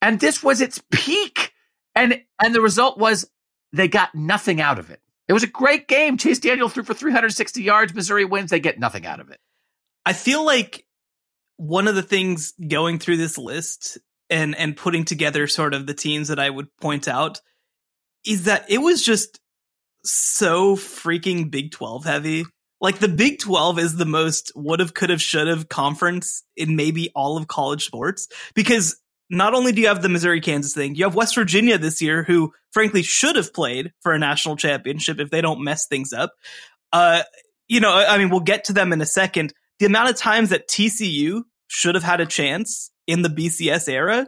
[0.00, 1.52] And this was its peak.
[1.94, 3.30] And, and the result was
[3.72, 5.00] they got nothing out of it.
[5.28, 6.18] It was a great game.
[6.18, 7.94] Chase Daniel threw for 360 yards.
[7.94, 8.50] Missouri wins.
[8.50, 9.38] They get nothing out of it.
[10.04, 10.84] I feel like
[11.56, 13.98] one of the things going through this list
[14.28, 17.40] and and putting together sort of the teams that I would point out
[18.26, 19.40] is that it was just
[20.04, 22.44] so freaking Big 12 heavy.
[22.82, 26.74] Like the Big 12 is the most would have, could have, should have conference in
[26.74, 28.96] maybe all of college sports because
[29.30, 32.24] not only do you have the Missouri Kansas thing, you have West Virginia this year,
[32.24, 36.32] who frankly should have played for a national championship if they don't mess things up.
[36.92, 37.22] Uh,
[37.68, 39.54] you know, I mean, we'll get to them in a second.
[39.78, 44.26] The amount of times that TCU should have had a chance in the BCS era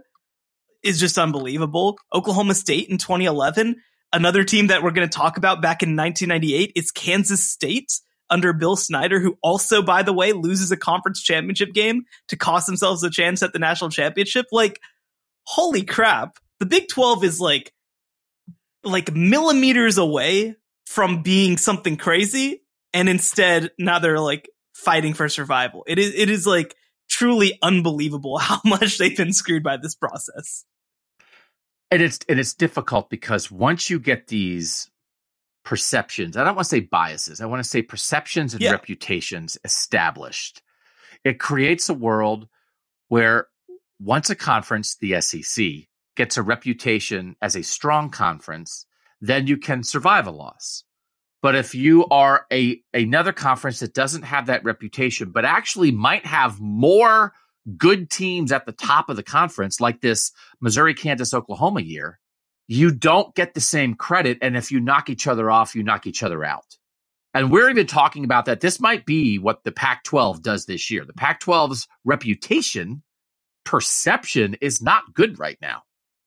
[0.84, 1.98] is just unbelievable.
[2.14, 3.76] Oklahoma State in 2011,
[4.12, 7.90] another team that we're going to talk about back in 1998 is Kansas State
[8.30, 12.66] under Bill Snyder, who also, by the way, loses a conference championship game to cost
[12.66, 14.46] themselves a chance at the national championship.
[14.50, 14.80] Like,
[15.44, 17.72] holy crap, the Big 12 is like,
[18.82, 20.56] like millimeters away
[20.86, 22.62] from being something crazy.
[22.92, 25.84] And instead, now they're like fighting for survival.
[25.86, 26.74] It is, it is like
[27.08, 30.64] truly unbelievable how much they've been screwed by this process.
[31.90, 34.90] And it's, and it's difficult because once you get these
[35.64, 38.72] perceptions, I don't want to say biases, I want to say perceptions and yeah.
[38.72, 40.62] reputations established,
[41.24, 42.48] it creates a world
[43.08, 43.48] where
[44.00, 45.66] once a conference, the SEC,
[46.16, 48.86] gets a reputation as a strong conference,
[49.20, 50.84] then you can survive a loss.
[51.42, 56.24] But if you are a another conference that doesn't have that reputation, but actually might
[56.24, 57.32] have more
[57.76, 62.18] good teams at the top of the conference, like this Missouri, Kansas, Oklahoma year,
[62.66, 64.38] you don't get the same credit.
[64.40, 66.76] And if you knock each other off, you knock each other out.
[67.34, 68.60] And we're even talking about that.
[68.60, 71.04] This might be what the Pac 12 does this year.
[71.04, 73.02] The Pac 12's reputation
[73.64, 75.82] perception is not good right now.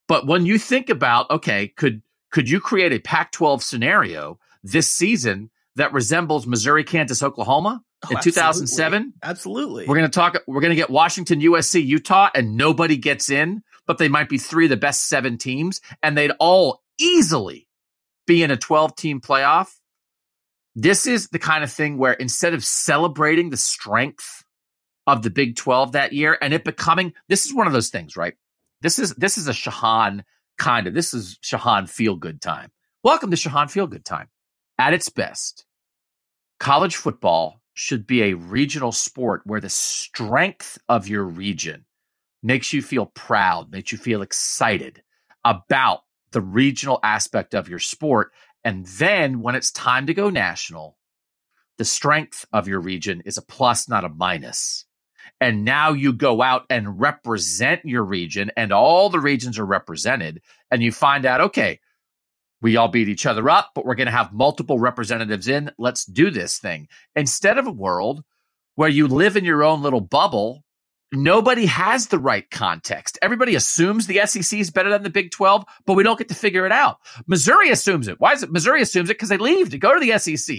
[0.07, 5.49] But when you think about, okay, could could you create a Pac-12 scenario this season
[5.75, 9.13] that resembles Missouri, Kansas, Oklahoma oh, in 2007?
[9.23, 9.85] Absolutely.
[9.85, 13.63] We're going to talk we're going to get Washington, USC, Utah and nobody gets in.
[13.87, 17.67] But they might be three of the best seven teams, and they'd all easily
[18.27, 19.69] be in a 12 team playoff.
[20.75, 24.43] This is the kind of thing where instead of celebrating the strength
[25.07, 28.15] of the Big 12 that year and it becoming, this is one of those things,
[28.15, 28.35] right?
[28.81, 30.23] This is, this is a Shehan
[30.59, 32.69] kind of, this is Shehan feel good time.
[33.03, 34.27] Welcome to Shehan feel good time.
[34.77, 35.65] At its best,
[36.59, 41.85] college football should be a regional sport where the strength of your region
[42.43, 45.03] makes you feel proud, makes you feel excited
[45.43, 48.31] about the regional aspect of your sport.
[48.63, 50.97] And then when it's time to go national,
[51.77, 54.85] the strength of your region is a plus, not a minus.
[55.39, 60.41] And now you go out and represent your region, and all the regions are represented.
[60.71, 61.79] And you find out, okay,
[62.61, 65.71] we all beat each other up, but we're going to have multiple representatives in.
[65.77, 66.87] Let's do this thing.
[67.15, 68.23] Instead of a world
[68.75, 70.63] where you live in your own little bubble
[71.11, 73.17] nobody has the right context.
[73.21, 76.35] Everybody assumes the SEC is better than the Big 12, but we don't get to
[76.35, 76.97] figure it out.
[77.27, 78.19] Missouri assumes it.
[78.19, 78.51] Why is it?
[78.51, 80.57] Missouri assumes it because they leave to go to the SEC.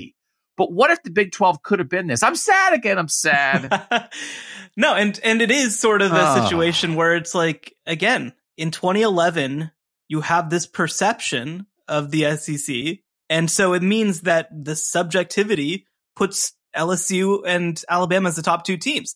[0.56, 2.22] But what if the Big 12 could have been this?
[2.22, 2.98] I'm sad again.
[2.98, 4.10] I'm sad.
[4.76, 6.42] no, and and it is sort of a oh.
[6.42, 9.70] situation where it's like again, in 2011,
[10.08, 12.98] you have this perception of the SEC,
[13.30, 18.76] and so it means that the subjectivity puts LSU and Alabama as the top two
[18.76, 19.14] teams.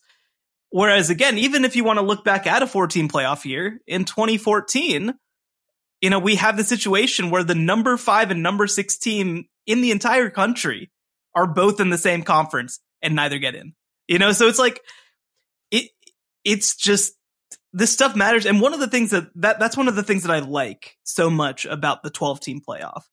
[0.73, 4.05] Whereas again, even if you want to look back at a 14 playoff year in
[4.05, 5.13] 2014,
[6.01, 9.81] you know, we have the situation where the number five and number six team in
[9.81, 10.89] the entire country
[11.35, 13.75] are both in the same conference and neither get in.
[14.07, 14.81] You know, so it's like
[15.69, 15.91] it
[16.43, 17.13] it's just
[17.71, 18.47] this stuff matters.
[18.47, 20.97] And one of the things that, that that's one of the things that I like
[21.03, 23.03] so much about the 12 team playoff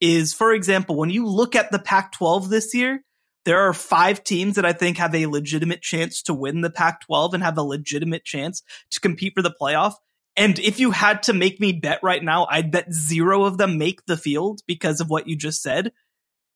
[0.00, 3.04] is, for example, when you look at the Pac 12 this year,
[3.44, 7.02] there are five teams that I think have a legitimate chance to win the Pac
[7.02, 9.94] 12 and have a legitimate chance to compete for the playoff.
[10.36, 13.78] And if you had to make me bet right now, I'd bet zero of them
[13.78, 15.92] make the field because of what you just said.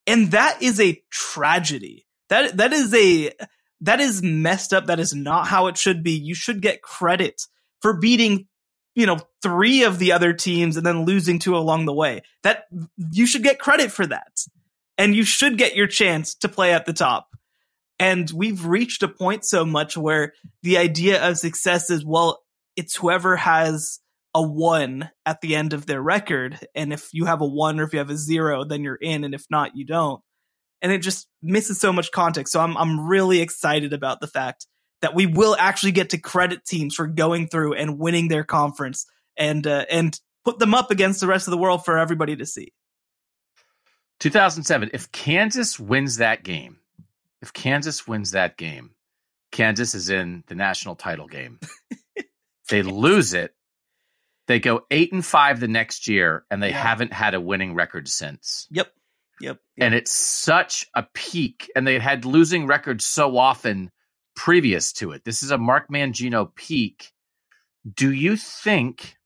[0.07, 2.07] And that is a tragedy.
[2.29, 3.33] That, that is a,
[3.81, 4.87] that is messed up.
[4.87, 6.13] That is not how it should be.
[6.13, 7.43] You should get credit
[7.81, 8.47] for beating,
[8.95, 12.23] you know, three of the other teams and then losing two along the way.
[12.43, 12.67] That
[13.13, 14.47] you should get credit for that
[14.99, 17.29] and you should get your chance to play at the top.
[17.99, 22.43] And we've reached a point so much where the idea of success is, well,
[22.77, 24.01] it's whoever has
[24.35, 26.59] a one at the end of their record.
[26.75, 29.23] And if you have a one or if you have a zero, then you're in.
[29.23, 30.21] And if not, you don't.
[30.83, 32.53] And it just misses so much context.
[32.53, 34.67] So I'm, I'm really excited about the fact
[35.01, 39.07] that we will actually get to credit teams for going through and winning their conference
[39.37, 42.45] and, uh, and put them up against the rest of the world for everybody to
[42.45, 42.73] see.
[44.21, 44.91] 2007.
[44.93, 46.79] If Kansas wins that game,
[47.43, 48.91] if Kansas wins that game,
[49.53, 51.61] Kansas is in the national title game.
[52.69, 53.55] they lose it.
[54.47, 56.83] They go eight and five the next year, and they yeah.
[56.83, 58.67] haven't had a winning record since.
[58.71, 58.89] Yep.
[59.41, 59.59] Yep.
[59.77, 59.85] yep.
[59.85, 63.91] And it's such a peak, and they had losing records so often
[64.35, 65.25] previous to it.
[65.25, 67.13] This is a Mark Mangino peak.
[67.95, 69.17] Do you think?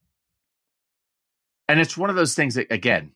[1.68, 3.12] And it's one of those things that, again,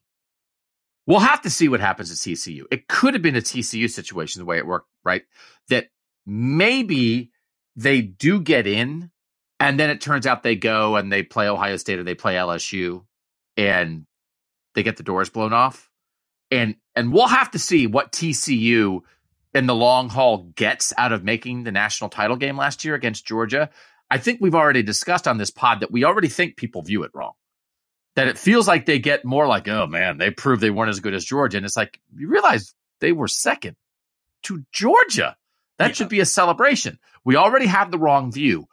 [1.07, 2.65] We'll have to see what happens at TCU.
[2.71, 5.23] It could have been a TCU situation the way it worked, right?
[5.69, 5.89] That
[6.25, 7.33] maybe
[7.75, 9.11] they do get in
[9.59, 12.35] and then it turns out they go and they play Ohio State or they play
[12.35, 13.05] LSU
[13.57, 14.07] and
[14.75, 15.91] they get the doors blown off.
[16.51, 19.01] And and we'll have to see what TCU
[19.55, 23.27] in the long haul gets out of making the national title game last year against
[23.27, 23.71] Georgia.
[24.11, 27.11] I think we've already discussed on this pod that we already think people view it
[27.15, 27.33] wrong
[28.17, 31.01] that it feels like they get more like, oh man, they proved they weren't as
[31.01, 31.57] good as Georgia.
[31.57, 33.77] And it's like, you realize they were second
[34.45, 35.37] to Georgia.
[35.79, 35.95] That yeah.
[35.95, 36.99] should be a celebration.
[37.25, 38.67] We already have the wrong view.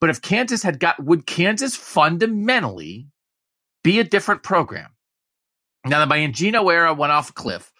[0.00, 3.08] But if Kansas had got, would Kansas fundamentally
[3.82, 4.90] be a different program?
[5.86, 7.70] Now the Mangino era went off a cliff,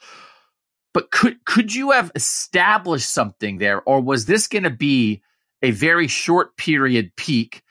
[0.92, 3.82] but could, could you have established something there?
[3.82, 5.22] Or was this going to be
[5.62, 7.63] a very short period peak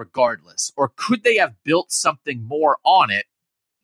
[0.00, 0.72] regardless?
[0.76, 3.26] Or could they have built something more on it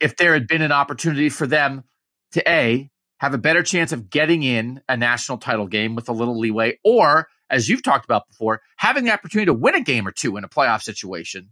[0.00, 1.84] if there had been an opportunity for them
[2.32, 6.12] to A, have a better chance of getting in a national title game with a
[6.12, 10.06] little leeway, or as you've talked about before, having the opportunity to win a game
[10.06, 11.50] or two in a playoff situation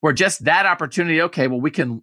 [0.00, 2.02] where just that opportunity, okay, well, we can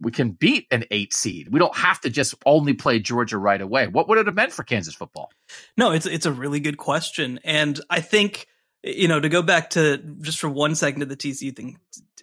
[0.00, 1.48] we can beat an eight seed.
[1.50, 3.86] We don't have to just only play Georgia right away.
[3.86, 5.30] What would it have meant for Kansas football?
[5.76, 7.40] No, it's it's a really good question.
[7.44, 8.46] And I think
[8.86, 11.78] you know, to go back to just for one second to the TCU thing,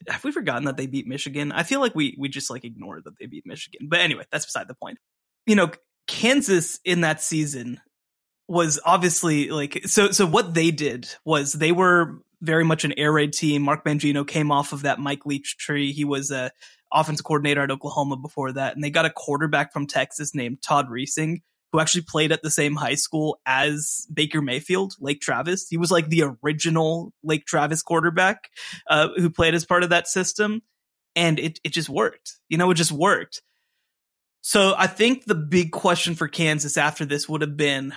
[0.08, 1.52] have we forgotten that they beat Michigan?
[1.52, 3.88] I feel like we we just like ignore that they beat Michigan.
[3.90, 4.98] But anyway, that's beside the point.
[5.46, 5.72] You know,
[6.08, 7.82] Kansas in that season
[8.48, 13.12] was obviously like so so what they did was they were very much an air
[13.12, 13.62] raid team.
[13.62, 15.92] Mark Mangino came off of that Mike Leach tree.
[15.92, 16.52] He was a
[16.94, 20.88] offensive coordinator at Oklahoma before that, and they got a quarterback from Texas named Todd
[20.90, 21.42] Reesing,
[21.74, 25.68] who actually played at the same high school as Baker Mayfield, Lake Travis.
[25.68, 28.52] He was like the original Lake Travis quarterback
[28.88, 30.62] uh, who played as part of that system,
[31.16, 32.38] and it it just worked.
[32.48, 33.42] You know, it just worked.
[34.42, 37.94] So I think the big question for Kansas after this would have been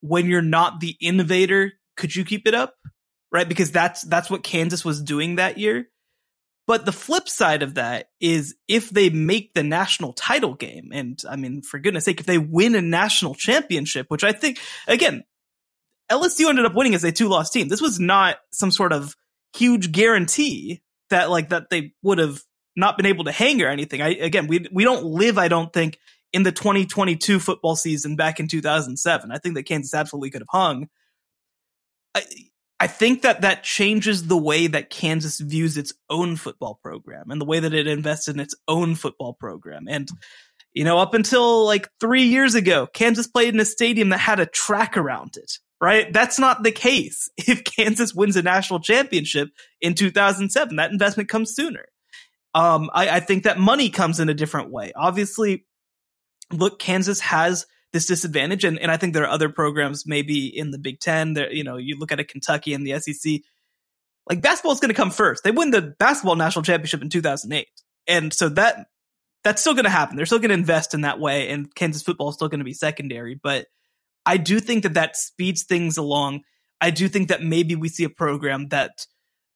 [0.00, 2.76] when you're not the innovator, could you keep it up?
[3.30, 3.48] Right?
[3.48, 5.88] Because that's that's what Kansas was doing that year.
[6.66, 11.20] But the flip side of that is if they make the national title game, and
[11.28, 14.58] I mean, for goodness sake, if they win a national championship, which I think,
[14.88, 15.22] again,
[16.10, 17.68] LSU ended up winning as a two loss team.
[17.68, 19.14] This was not some sort of
[19.54, 22.42] huge guarantee that like that they would have
[22.74, 24.02] not been able to hang or anything.
[24.02, 25.98] I again, we we don't live, I don't think,
[26.32, 29.30] in the 2022 football season back in 2007.
[29.30, 30.88] I think that Kansas absolutely could have hung.
[32.14, 32.24] I,
[32.78, 37.40] I think that that changes the way that Kansas views its own football program and
[37.40, 39.86] the way that it invests in its own football program.
[39.88, 40.08] And,
[40.74, 44.40] you know, up until like three years ago, Kansas played in a stadium that had
[44.40, 46.12] a track around it, right?
[46.12, 47.30] That's not the case.
[47.38, 49.48] If Kansas wins a national championship
[49.80, 51.86] in 2007, that investment comes sooner.
[52.54, 54.92] Um, I, I think that money comes in a different way.
[54.94, 55.64] Obviously,
[56.52, 58.64] look, Kansas has this disadvantage.
[58.64, 61.34] And, and I think there are other programs maybe in the Big Ten.
[61.34, 63.40] There, you know, you look at a Kentucky and the SEC.
[64.28, 65.44] Like basketball is going to come first.
[65.44, 67.68] They win the basketball national championship in 2008,
[68.08, 68.86] and so that
[69.44, 70.16] that's still going to happen.
[70.16, 72.64] They're still going to invest in that way, and Kansas football is still going to
[72.64, 73.36] be secondary.
[73.40, 73.66] But
[74.26, 76.40] I do think that that speeds things along.
[76.80, 79.06] I do think that maybe we see a program that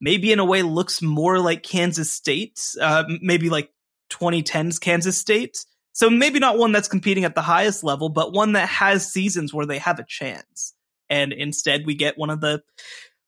[0.00, 3.70] maybe in a way looks more like Kansas State, uh, maybe like
[4.10, 8.52] 2010's Kansas State, so maybe not one that's competing at the highest level, but one
[8.52, 10.74] that has seasons where they have a chance.
[11.08, 12.62] And instead, we get one of the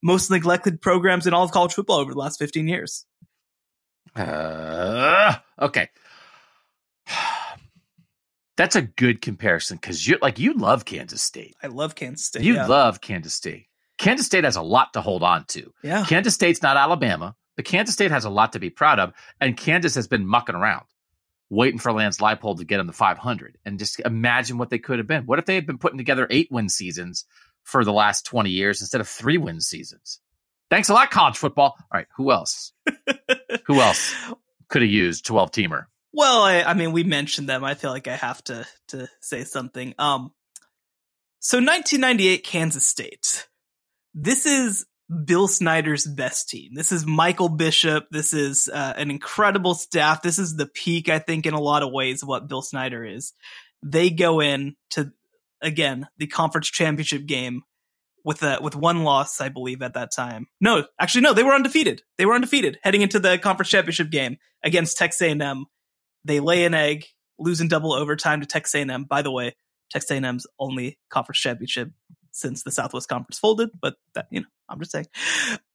[0.02, 3.04] most neglected programs in all of college football over the last 15 years.
[4.14, 5.88] Uh, okay.
[8.56, 11.56] That's a good comparison because you're like you love Kansas State.
[11.62, 12.42] I love Kansas State.
[12.42, 12.66] You yeah.
[12.66, 13.66] love Kansas State.
[13.96, 15.72] Kansas State has a lot to hold on to.
[15.82, 16.04] Yeah.
[16.04, 19.56] Kansas State's not Alabama, but Kansas State has a lot to be proud of, and
[19.56, 20.84] Kansas has been mucking around
[21.52, 24.98] waiting for Lance Leipold to get him the 500 and just imagine what they could
[24.98, 25.26] have been.
[25.26, 27.26] What if they had been putting together eight win seasons
[27.62, 30.18] for the last 20 years instead of three win seasons?
[30.70, 31.76] Thanks a lot, college football.
[31.78, 32.72] All right, who else?
[33.66, 34.14] who else
[34.68, 35.84] could have used 12 teamer?
[36.14, 37.64] Well, I, I, mean, we mentioned them.
[37.64, 39.94] I feel like I have to to say something.
[39.98, 40.32] Um,
[41.40, 43.46] so 1998 Kansas State.
[44.14, 44.86] This is
[45.24, 46.72] Bill Snyder's best team.
[46.74, 48.06] This is Michael Bishop.
[48.10, 50.22] This is uh, an incredible staff.
[50.22, 53.04] This is the peak, I think, in a lot of ways of what Bill Snyder
[53.04, 53.32] is.
[53.82, 55.12] They go in to
[55.60, 57.62] again the conference championship game
[58.24, 60.46] with a with one loss, I believe, at that time.
[60.60, 62.02] No, actually, no, they were undefeated.
[62.18, 65.66] They were undefeated heading into the conference championship game against Texas A&M.
[66.24, 67.06] They lay an egg,
[67.38, 69.04] losing double overtime to Texas A&M.
[69.04, 69.56] By the way,
[69.90, 71.90] Texas A&M's only conference championship
[72.32, 75.06] since the Southwest Conference folded, but that, you know, I'm just saying.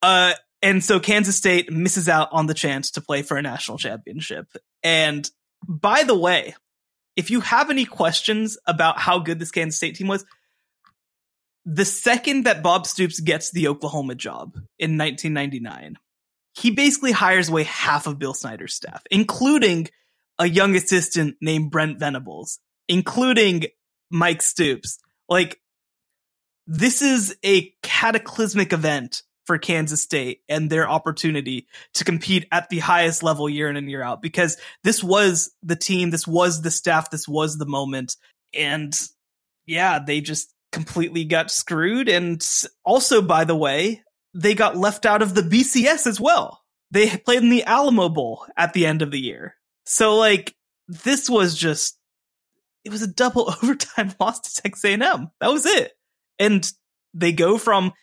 [0.01, 3.77] Uh, and so Kansas State misses out on the chance to play for a national
[3.77, 4.47] championship.
[4.83, 5.29] And
[5.67, 6.55] by the way,
[7.15, 10.25] if you have any questions about how good this Kansas State team was,
[11.65, 15.97] the second that Bob Stoops gets the Oklahoma job in 1999,
[16.53, 19.89] he basically hires away half of Bill Snyder's staff, including
[20.39, 23.65] a young assistant named Brent Venables, including
[24.09, 24.97] Mike Stoops.
[25.29, 25.59] Like
[26.68, 32.80] this is a cataclysmic event for Kansas State and their opportunity to compete at the
[32.80, 36.70] highest level year in and year out because this was the team, this was the
[36.70, 38.18] staff, this was the moment.
[38.53, 38.93] And
[39.65, 42.09] yeah, they just completely got screwed.
[42.09, 42.45] And
[42.84, 44.03] also, by the way,
[44.34, 46.61] they got left out of the BCS as well.
[46.91, 49.55] They played in the Alamo Bowl at the end of the year.
[49.86, 50.53] So like
[50.89, 51.97] this was just
[52.84, 55.32] it was a double overtime loss to Texas A&M.
[55.39, 55.96] That was it
[56.39, 56.69] and
[57.13, 57.93] they go from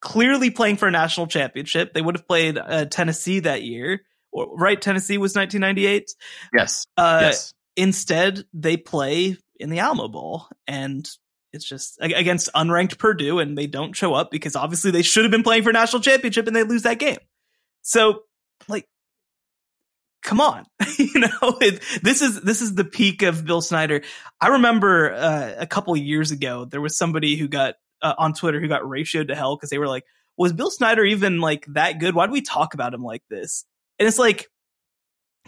[0.00, 1.94] clearly playing for a national championship.
[1.94, 4.02] They would have played uh, Tennessee that year,
[4.34, 4.80] right?
[4.80, 6.10] Tennessee was 1998.
[6.54, 6.86] Yes.
[6.96, 7.54] Uh, yes.
[7.76, 11.08] Instead, they play in the Alamo Bowl, and
[11.52, 15.30] it's just against unranked Purdue, and they don't show up because obviously they should have
[15.30, 17.18] been playing for a national championship, and they lose that game.
[17.82, 18.22] So,
[20.22, 20.66] come on.
[20.98, 24.02] You know it, this is this is the peak of bill snyder.
[24.40, 28.60] I remember uh, a couple years ago there was somebody who got uh, on twitter
[28.60, 30.04] who got ratioed to hell because they were like
[30.36, 32.14] was bill snyder even like that good?
[32.14, 33.64] Why do we talk about him like this?
[33.98, 34.48] And it's like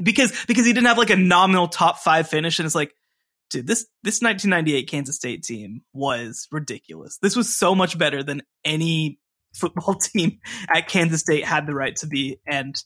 [0.02, 2.94] because because he didn't have like a nominal top five finish and it's like
[3.50, 7.18] dude this this 1998 kansas state team was ridiculous.
[7.18, 9.18] This was so much better than any
[9.54, 12.38] football team at Kansas State had the right to be.
[12.46, 12.76] And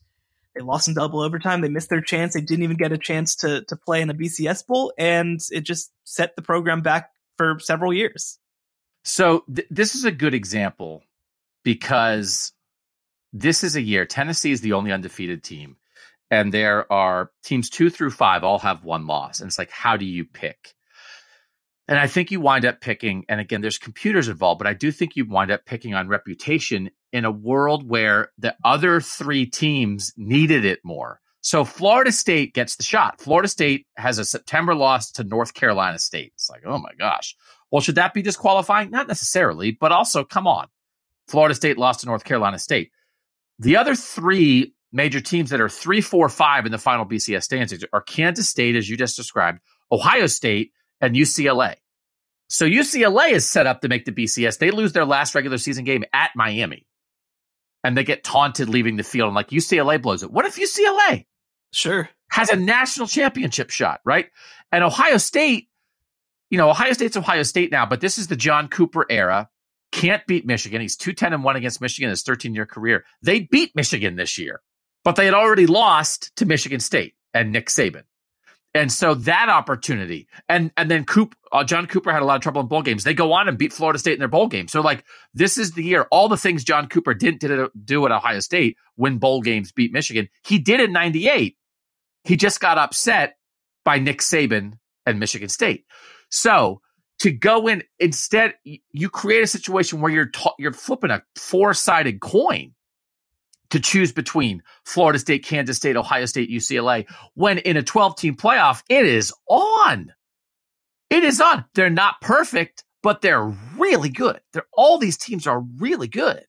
[0.59, 1.61] they lost in double overtime.
[1.61, 2.35] They missed their chance.
[2.35, 5.61] They didn't even get a chance to to play in a BCS bowl, and it
[5.61, 8.39] just set the program back for several years.
[9.05, 11.03] So th- this is a good example
[11.63, 12.53] because
[13.33, 15.77] this is a year Tennessee is the only undefeated team,
[16.31, 19.97] and there are teams two through five all have one loss, and it's like how
[19.97, 20.75] do you pick?
[21.89, 24.93] And I think you wind up picking, and again, there's computers involved, but I do
[24.93, 30.13] think you wind up picking on reputation in a world where the other three teams
[30.17, 31.21] needed it more.
[31.41, 33.21] So Florida State gets the shot.
[33.23, 36.33] Florida State has a September loss to North Carolina State.
[36.35, 37.35] It's like, oh my gosh.
[37.71, 38.91] Well, should that be disqualifying?
[38.91, 40.67] Not necessarily, but also, come on.
[41.27, 42.91] Florida State lost to North Carolina State.
[43.59, 47.85] The other three major teams that are three, four, five in the final BCS standings
[47.93, 49.61] are Kansas State, as you just described,
[49.91, 51.77] Ohio State, and UCLA.
[52.49, 54.59] So UCLA is set up to make the BCS.
[54.59, 56.87] They lose their last regular season game at Miami
[57.85, 60.31] and they get taunted leaving the field and like UCLA blows it.
[60.31, 61.27] What if UCLA
[61.73, 64.27] sure has a national championship shot, right?
[64.73, 65.69] And Ohio State,
[66.51, 69.49] you know, Ohio State's Ohio State now, but this is the John Cooper era.
[69.91, 70.83] Can't beat Michigan.
[70.83, 73.05] He's 210 and 1 against Michigan in his 13 year career.
[73.23, 74.61] They beat Michigan this year,
[75.05, 78.03] but they had already lost to Michigan State and Nick Saban.
[78.75, 82.43] And so that opportunity, and and then Coop, uh, John Cooper had a lot of
[82.43, 83.03] trouble in bowl games.
[83.03, 84.69] They go on and beat Florida State in their bowl game.
[84.69, 86.07] So like this is the year.
[86.11, 89.93] All the things John Cooper didn't did do at Ohio State, win bowl games, beat
[89.93, 90.29] Michigan.
[90.45, 91.57] He did in '98.
[92.25, 93.37] He just got upset
[93.85, 94.75] by Nick Saban
[95.07, 95.87] and Michigan State.
[96.31, 96.83] So
[97.21, 101.73] to go in instead, you create a situation where you're ta- you're flipping a four
[101.73, 102.75] sided coin
[103.71, 108.37] to choose between Florida State, Kansas State, Ohio State, UCLA, when in a 12 team
[108.37, 110.13] playoff, it is on.
[111.11, 111.65] It is on.
[111.75, 113.45] They're not perfect, but they're
[113.77, 114.41] really good.
[114.53, 116.45] They're all these teams are really good.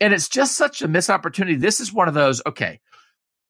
[0.00, 1.56] And it's just such a missed opportunity.
[1.56, 2.80] This is one of those, okay,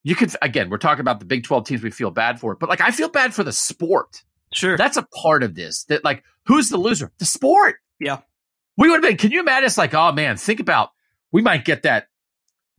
[0.04, 2.68] you could, again, we're talking about the Big 12 teams we feel bad for, but
[2.68, 4.22] like I feel bad for the sport.
[4.52, 4.76] Sure.
[4.76, 7.10] That's a part of this that like, who's the loser?
[7.18, 7.76] The sport.
[7.98, 8.18] Yeah.
[8.76, 9.64] We would have been, can you imagine?
[9.64, 10.90] It's like, oh man, think about,
[11.30, 12.08] we might get that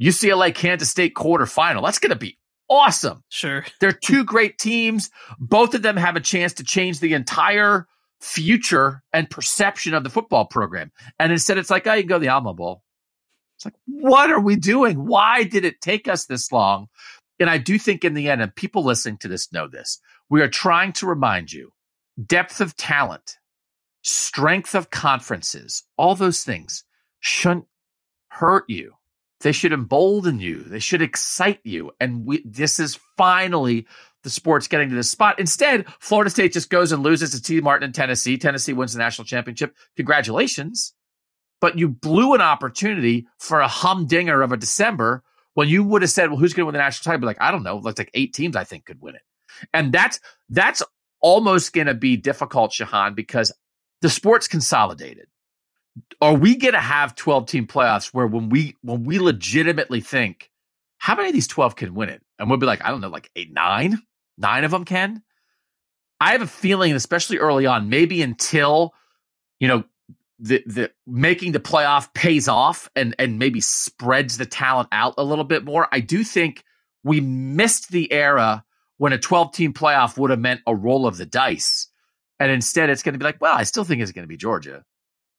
[0.03, 1.83] UCLA Kansas State quarterfinal.
[1.83, 2.37] That's going to be
[2.69, 3.23] awesome.
[3.29, 3.65] Sure.
[3.79, 5.09] They're two great teams.
[5.39, 7.87] Both of them have a chance to change the entire
[8.19, 10.91] future and perception of the football program.
[11.19, 12.83] And instead, it's like, oh, you can go to the Alamo Bowl.
[13.57, 15.05] It's like, what are we doing?
[15.05, 16.87] Why did it take us this long?
[17.39, 19.99] And I do think in the end, and people listening to this know this,
[20.29, 21.71] we are trying to remind you
[22.25, 23.37] depth of talent,
[24.01, 26.83] strength of conferences, all those things
[27.19, 27.67] shouldn't
[28.29, 28.93] hurt you
[29.43, 30.63] they should embolden you.
[30.63, 31.91] They should excite you.
[31.99, 33.85] And we, this is finally
[34.23, 35.37] the sports getting to this spot.
[35.39, 38.37] Instead, Florida State just goes and loses to Tee Martin in Tennessee.
[38.37, 39.75] Tennessee wins the national championship.
[39.97, 40.93] Congratulations.
[41.59, 45.23] But you blew an opportunity for a humdinger of a December
[45.55, 47.27] when you would have said, well, who's going to win the national title?
[47.27, 47.77] Like, I don't know.
[47.77, 49.21] Like, like eight teams, I think, could win it.
[49.73, 50.19] And that's,
[50.49, 50.81] that's
[51.21, 53.53] almost going to be difficult, Shehan, because
[54.01, 55.27] the sport's consolidated
[56.21, 60.49] are we going to have 12 team playoffs where when we when we legitimately think
[60.97, 62.21] how many of these 12 can win it?
[62.39, 63.99] And we'll be like i don't know like eight nine?
[64.37, 65.21] Nine of them can?
[66.19, 68.93] I have a feeling especially early on maybe until
[69.59, 69.83] you know
[70.39, 75.23] the the making the playoff pays off and and maybe spreads the talent out a
[75.23, 76.63] little bit more i do think
[77.03, 78.63] we missed the era
[78.97, 81.89] when a 12 team playoff would have meant a roll of the dice.
[82.39, 84.37] And instead it's going to be like well i still think it's going to be
[84.37, 84.83] georgia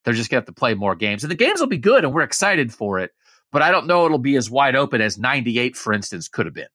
[0.04, 1.24] they're just going to have to play more games.
[1.24, 3.10] And the games will be good and we're excited for it.
[3.52, 6.54] But I don't know it'll be as wide open as 98, for instance, could have
[6.54, 6.68] been.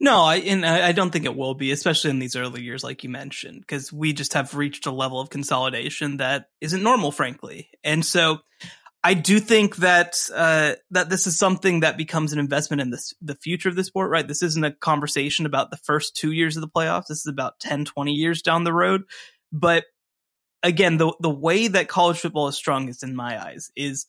[0.00, 3.04] No, I and I don't think it will be, especially in these early years, like
[3.04, 7.68] you mentioned, because we just have reached a level of consolidation that isn't normal, frankly.
[7.82, 8.38] And so,
[9.02, 13.12] I do think that uh, that this is something that becomes an investment in this,
[13.20, 14.26] the future of the sport, right?
[14.26, 17.08] This isn't a conversation about the first two years of the playoffs.
[17.08, 19.02] This is about 10, 20 years down the road.
[19.52, 19.84] But
[20.64, 24.06] again, the the way that college football is strongest in my eyes is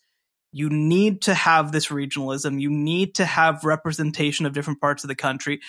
[0.52, 2.60] you need to have this regionalism.
[2.60, 5.60] You need to have representation of different parts of the country.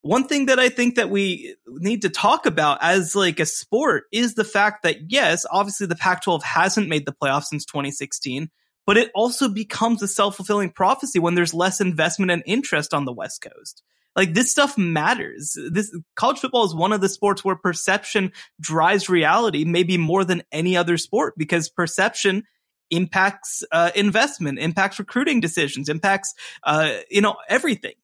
[0.00, 4.04] One thing that I think that we need to talk about as like a sport
[4.12, 8.50] is the fact that yes, obviously the Pac-12 hasn't made the playoffs since 2016,
[8.86, 13.12] but it also becomes a self-fulfilling prophecy when there's less investment and interest on the
[13.12, 13.82] West Coast.
[14.16, 15.58] Like this stuff matters.
[15.70, 20.42] This college football is one of the sports where perception drives reality, maybe more than
[20.52, 22.44] any other sport, because perception
[22.90, 27.94] impacts uh, investment, impacts recruiting decisions, impacts uh, you know everything.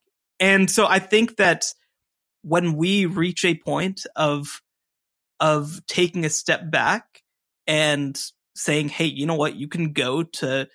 [0.40, 1.66] And so I think that
[2.42, 4.62] when we reach a point of
[5.38, 7.22] of taking a step back
[7.66, 8.20] and
[8.56, 9.56] saying, "Hey, you know what?
[9.56, 10.68] You can go to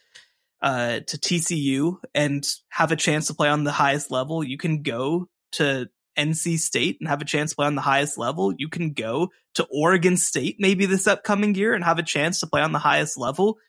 [0.65, 4.43] uh, to TCU and have a chance to play on the highest level.
[4.43, 5.87] You can go to
[6.17, 8.51] NC State and have a chance to play on the highest level.
[8.51, 12.47] You can go to Oregon State maybe this upcoming year and have a chance to
[12.47, 13.59] play on the highest level.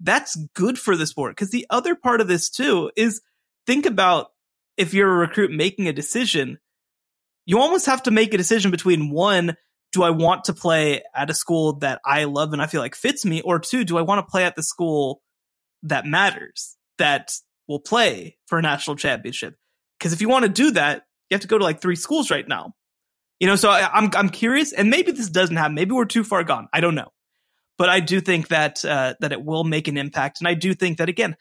[0.00, 1.32] That's good for the sport.
[1.32, 3.20] Because the other part of this too is
[3.66, 4.28] think about
[4.78, 6.58] if you're a recruit making a decision,
[7.44, 9.54] you almost have to make a decision between one,
[9.92, 12.94] do I want to play at a school that I love and I feel like
[12.94, 13.42] fits me?
[13.42, 15.20] Or two, do I want to play at the school
[15.84, 17.32] that matters, that
[17.66, 19.54] will play for a national championship?
[19.98, 22.30] Because if you want to do that, you have to go to like three schools
[22.30, 22.74] right now.
[23.40, 25.74] You know, so I, I'm I'm curious, and maybe this doesn't happen.
[25.74, 26.68] Maybe we're too far gone.
[26.72, 27.12] I don't know,
[27.76, 30.74] but I do think that uh, that it will make an impact, and I do
[30.74, 31.36] think that again,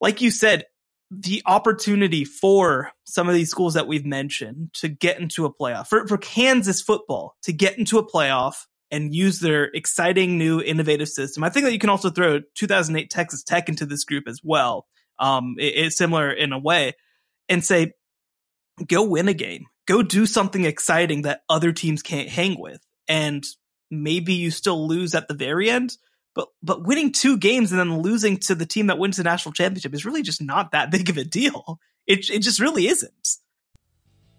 [0.00, 0.64] like you said,
[1.12, 5.86] the opportunity for some of these schools that we've mentioned to get into a playoff
[5.86, 11.08] for for Kansas football to get into a playoff and use their exciting new innovative
[11.08, 11.44] system.
[11.44, 14.86] I think that you can also throw 2008 Texas Tech into this group as well.
[15.18, 16.94] Um, it, it's similar in a way,
[17.48, 17.92] and say
[18.86, 19.66] go win a game.
[19.86, 22.80] Go do something exciting that other teams can't hang with.
[23.08, 23.44] And
[23.90, 25.96] maybe you still lose at the very end,
[26.34, 29.52] but but winning two games and then losing to the team that wins the national
[29.52, 31.78] championship is really just not that big of a deal.
[32.06, 33.28] It it just really isn't.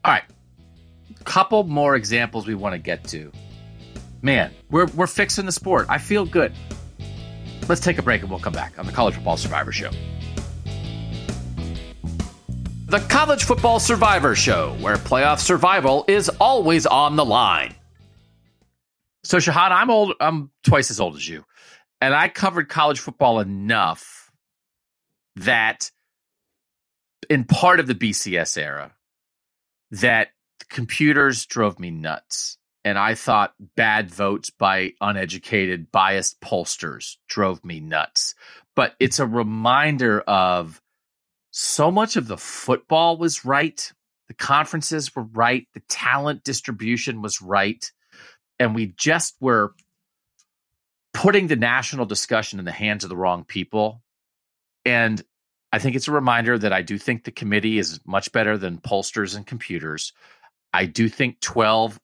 [0.03, 0.23] All right.
[1.23, 3.31] Couple more examples we want to get to.
[4.21, 5.87] Man, we're we're fixing the sport.
[5.89, 6.53] I feel good.
[7.69, 9.91] Let's take a break and we'll come back on the College Football Survivor Show.
[12.87, 17.75] The College Football Survivor Show, where playoff survival is always on the line.
[19.23, 20.13] So, Shehan, I'm old.
[20.21, 21.43] I'm twice as old as you,
[21.99, 24.31] and I covered college football enough
[25.35, 25.91] that,
[27.29, 28.93] in part of the BCS era,
[29.91, 30.29] that
[30.69, 32.56] computers drove me nuts,
[32.87, 38.33] and I thought bad votes by uneducated, biased pollsters drove me nuts.
[38.77, 40.81] But it's a reminder of
[41.51, 43.91] so much of the football was right.
[44.29, 45.67] The conferences were right.
[45.73, 47.91] The talent distribution was right.
[48.57, 49.73] And we just were
[51.13, 54.01] putting the national discussion in the hands of the wrong people.
[54.85, 55.21] And
[55.73, 58.77] I think it's a reminder that I do think the committee is much better than
[58.77, 60.13] pollsters and computers.
[60.73, 61.99] I do think 12,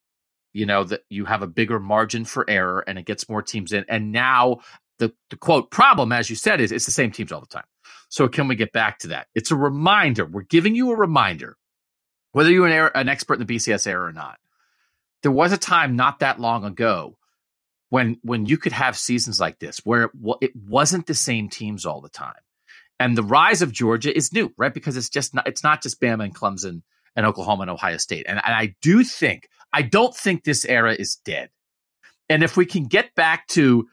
[0.53, 3.73] you know, that you have a bigger margin for error and it gets more teams
[3.73, 3.85] in.
[3.89, 4.59] And now
[4.99, 7.65] the, the quote problem, as you said, is it's the same teams all the time.
[8.09, 9.27] So can we get back to that?
[9.33, 10.25] It's a reminder.
[10.25, 11.57] We're giving you a reminder,
[12.31, 14.37] whether you're an, an expert in the BCS era or not.
[15.23, 17.17] There was a time not that long ago
[17.89, 21.85] when when you could have seasons like this where it, it wasn't the same teams
[21.85, 22.33] all the time.
[22.99, 24.73] And the rise of Georgia is new, right?
[24.73, 26.81] Because it's just not it's not just Bama and Clemson
[27.15, 28.25] and Oklahoma and Ohio State.
[28.27, 31.49] And, and I do think I don't think this era is dead.
[32.29, 33.87] And if we can get back to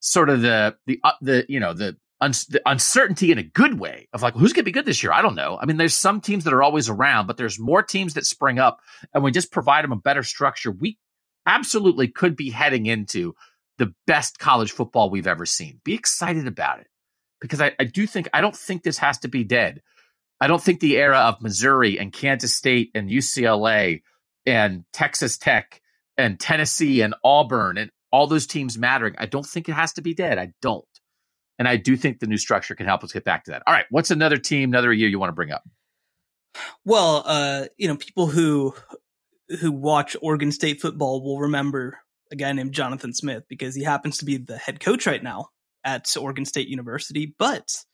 [0.00, 3.78] sort of the the uh, the you know the un- the uncertainty in a good
[3.78, 5.12] way of like who's going to be good this year.
[5.12, 5.58] I don't know.
[5.60, 8.58] I mean, there's some teams that are always around, but there's more teams that spring
[8.58, 8.80] up,
[9.14, 10.70] and we just provide them a better structure.
[10.70, 10.98] We
[11.46, 13.34] absolutely could be heading into
[13.78, 15.80] the best college football we've ever seen.
[15.84, 16.88] Be excited about it
[17.40, 19.82] because I, I do think I don't think this has to be dead.
[20.40, 24.02] I don't think the era of Missouri and Kansas State and UCLA
[24.46, 25.80] and Texas Tech
[26.16, 29.14] and Tennessee and Auburn and all those teams mattering.
[29.18, 30.38] I don't think it has to be dead.
[30.38, 30.84] I don't.
[31.58, 33.62] And I do think the new structure can help us get back to that.
[33.66, 35.62] All right, what's another team, another year you want to bring up?
[36.84, 38.74] Well, uh, you know, people who
[39.60, 41.98] who watch Oregon State football will remember
[42.30, 45.48] a guy named Jonathan Smith because he happens to be the head coach right now
[45.84, 47.34] at Oregon State University.
[47.38, 47.84] But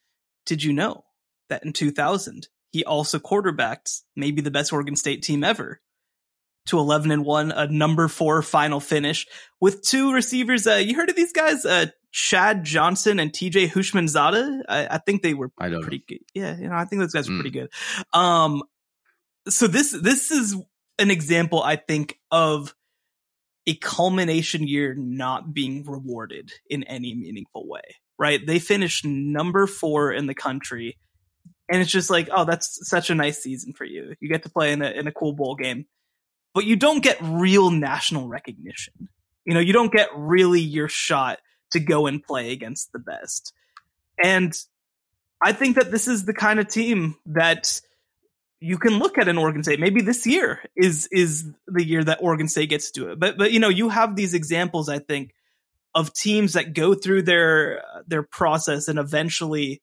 [0.44, 1.04] did you know
[1.48, 5.80] that in 2000 he also quarterbacked maybe the best Oregon State team ever
[6.66, 9.26] to 11 and 1, a number 4 final finish
[9.60, 10.66] with two receivers.
[10.66, 11.64] Uh, you heard of these guys?
[11.64, 14.62] Uh, Chad Johnson and TJ Houshmandzadeh.
[14.68, 16.04] I, I think they were I don't pretty know.
[16.08, 16.18] good.
[16.34, 17.40] Yeah, you know, I think those guys were Mm.
[17.40, 17.68] pretty good.
[18.12, 18.62] Um,
[19.48, 20.56] so this this is
[20.98, 22.74] an example, I think, of
[23.66, 27.82] a culmination year not being rewarded in any meaningful way.
[28.18, 28.40] Right?
[28.46, 30.96] They finished number four in the country,
[31.68, 34.14] and it's just like, oh, that's such a nice season for you.
[34.20, 35.84] You get to play in a in a cool bowl game,
[36.56, 39.10] but you don't get real national recognition.
[39.44, 41.38] You know, you don't get really your shot
[41.72, 43.52] to go and play against the best.
[44.24, 44.58] And
[45.44, 47.82] I think that this is the kind of team that
[48.58, 49.80] you can look at an Oregon State.
[49.80, 53.20] Maybe this year is is the year that Oregon State gets to do it.
[53.20, 55.34] But but you know, you have these examples, I think,
[55.94, 59.82] of teams that go through their their process and eventually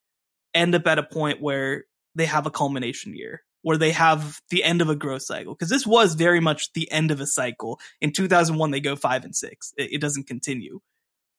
[0.56, 1.84] end up at a point where
[2.16, 5.56] they have a culmination year, where they have the end of a growth cycle.
[5.56, 7.80] Because this was very much the end of a cycle.
[8.00, 9.74] In 2001, they go five and six.
[9.78, 10.80] It, it doesn't continue.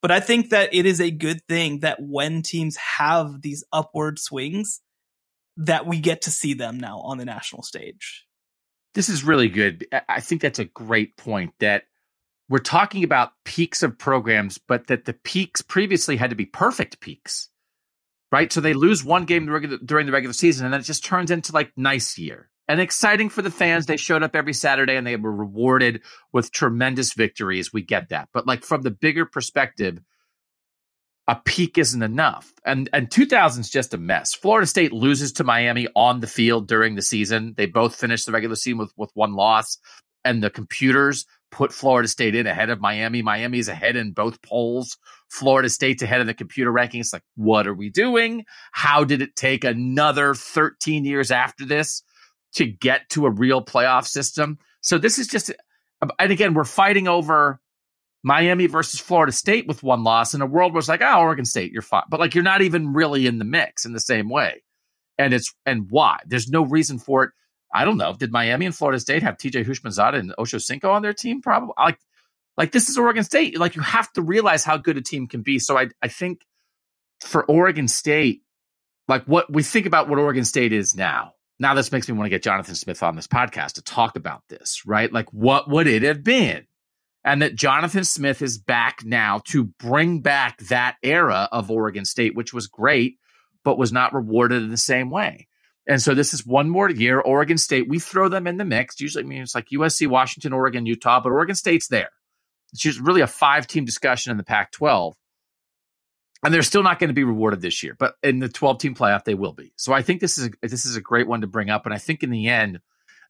[0.02, 4.18] But I think that it is a good thing that when teams have these upward
[4.18, 4.80] swings,
[5.56, 8.26] that we get to see them now on the national stage.
[8.94, 9.86] This is really good.
[10.08, 11.84] I think that's a great point that
[12.48, 17.00] we're talking about peaks of programs, but that the peaks previously had to be perfect
[17.00, 17.48] peaks,
[18.34, 18.52] right?
[18.52, 21.52] So they lose one game during the regular season, and then it just turns into
[21.52, 23.86] like nice year and exciting for the fans.
[23.86, 27.72] They showed up every Saturday and they were rewarded with tremendous victories.
[27.72, 28.30] We get that.
[28.34, 30.00] But like from the bigger perspective,
[31.28, 32.52] a peak isn't enough.
[32.66, 34.34] And and 2000 is just a mess.
[34.34, 37.54] Florida State loses to Miami on the field during the season.
[37.56, 39.78] They both finished the regular season with, with one loss.
[40.24, 41.24] And the computers
[41.54, 43.22] put Florida State in ahead of Miami.
[43.22, 44.98] Miami is ahead in both polls.
[45.28, 47.12] Florida State's ahead of the computer rankings.
[47.12, 48.44] Like, what are we doing?
[48.72, 52.02] How did it take another 13 years after this
[52.54, 54.58] to get to a real playoff system.
[54.80, 55.52] So this is just,
[56.00, 57.60] um, and again, we're fighting over
[58.22, 61.44] Miami versus Florida State with one loss in a world where it's like, oh, Oregon
[61.44, 62.04] State, you're fine.
[62.08, 64.62] But like, you're not even really in the mix in the same way.
[65.18, 66.18] And it's, and why?
[66.26, 67.30] There's no reason for it.
[67.74, 68.12] I don't know.
[68.12, 71.42] Did Miami and Florida State have TJ Houshmandzadeh and Ocho Cinco on their team?
[71.42, 71.74] Probably.
[71.76, 71.98] Like,
[72.56, 73.58] like this is Oregon State.
[73.58, 75.58] Like you have to realize how good a team can be.
[75.58, 76.46] So I, I think
[77.20, 78.42] for Oregon State,
[79.08, 82.26] like what we think about what Oregon State is now, now this makes me want
[82.26, 85.12] to get Jonathan Smith on this podcast to talk about this, right?
[85.12, 86.66] Like, what would it have been?
[87.24, 92.36] And that Jonathan Smith is back now to bring back that era of Oregon State,
[92.36, 93.18] which was great,
[93.64, 95.48] but was not rewarded in the same way.
[95.86, 97.20] And so this is one more year.
[97.20, 99.00] Oregon State, we throw them in the mix.
[99.00, 102.10] Usually, I mean, it's like USC, Washington, Oregon, Utah, but Oregon State's there.
[102.72, 105.14] It's just really a five team discussion in the Pac 12
[106.44, 108.94] and they're still not going to be rewarded this year, but in the 12 team
[108.94, 109.72] playoff they will be.
[109.76, 111.94] So I think this is a, this is a great one to bring up, and
[111.94, 112.80] I think in the end,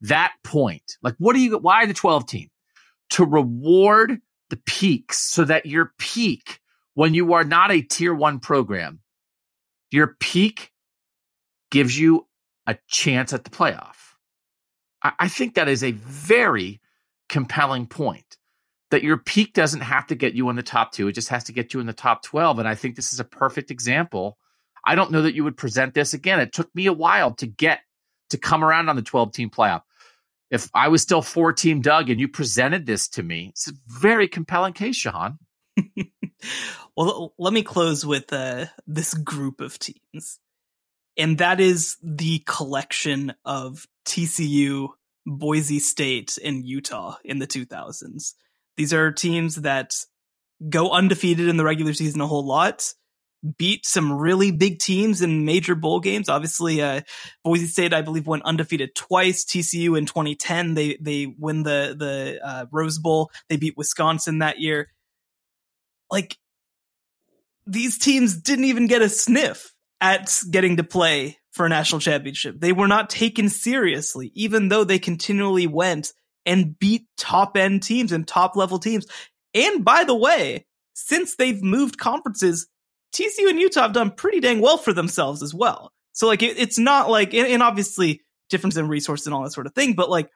[0.03, 1.57] that point, like, what do you?
[1.57, 2.51] Why the 12 team?
[3.11, 4.19] To reward
[4.51, 6.61] the peaks, so that your peak,
[6.95, 8.99] when you are not a tier one program,
[9.93, 10.73] your peak
[11.71, 12.27] gives you
[12.67, 13.97] a chance at the playoff.
[15.03, 16.81] I, think that is a very
[17.29, 18.39] compelling point
[18.91, 21.09] that your peak doesn't have to get you in the top two.
[21.09, 22.59] It just has to get you in the top 12.
[22.59, 24.39] And I think this is a perfect example.
[24.83, 26.41] I don't know that you would present this again.
[26.41, 27.81] It took me a while to get
[28.31, 29.83] to come around on the 12 team playoff.
[30.51, 33.73] If I was still four team Doug and you presented this to me, it's a
[33.89, 35.39] very compelling case, Shehan.
[36.97, 40.39] well, let me close with uh, this group of teams.
[41.17, 44.89] And that is the collection of TCU,
[45.27, 48.35] Boise State, and Utah in the 2000s.
[48.77, 49.95] These are teams that
[50.69, 52.93] go undefeated in the regular season a whole lot,
[53.59, 56.29] beat some really big teams in major bowl games.
[56.29, 57.03] Obviously, uh,
[57.45, 59.45] Boise State, I believe, went undefeated twice.
[59.45, 63.31] TCU in 2010, they they win the the uh, Rose Bowl.
[63.49, 64.89] They beat Wisconsin that year.
[66.11, 66.39] Like
[67.67, 72.57] these teams didn't even get a sniff at getting to play for a national championship.
[72.59, 76.13] They were not taken seriously, even though they continually went
[76.45, 79.07] and beat top end teams and top level teams.
[79.55, 82.67] And by the way, since they've moved conferences,
[83.15, 85.93] TCU and Utah have done pretty dang well for themselves as well.
[86.13, 89.53] So like it, it's not like and, and obviously difference in resources and all that
[89.53, 90.29] sort of thing, but like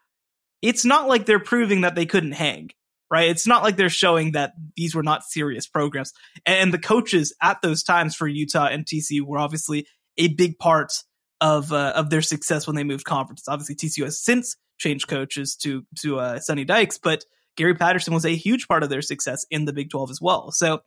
[0.63, 2.71] it's not like they're proving that they couldn't hang,
[3.11, 3.31] right?
[3.31, 6.13] It's not like they're showing that these were not serious programs.
[6.45, 9.87] And the coaches at those times for Utah and TCU were obviously
[10.17, 10.93] a big part
[11.41, 13.49] of uh, of their success when they moved conferences.
[13.49, 17.25] Obviously, TCU has since changed coaches to to uh, Dykes, but
[17.57, 20.53] Gary Patterson was a huge part of their success in the Big 12 as well.
[20.53, 20.81] So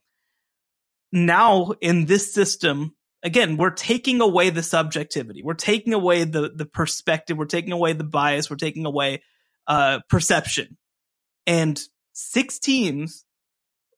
[1.11, 5.43] now in this system, again, we're taking away the subjectivity.
[5.43, 7.38] We're taking away the the perspective.
[7.38, 8.49] We're taking away the bias.
[8.49, 9.22] We're taking away
[9.67, 10.78] uh, perception.
[11.47, 11.82] And
[12.14, 13.26] six teams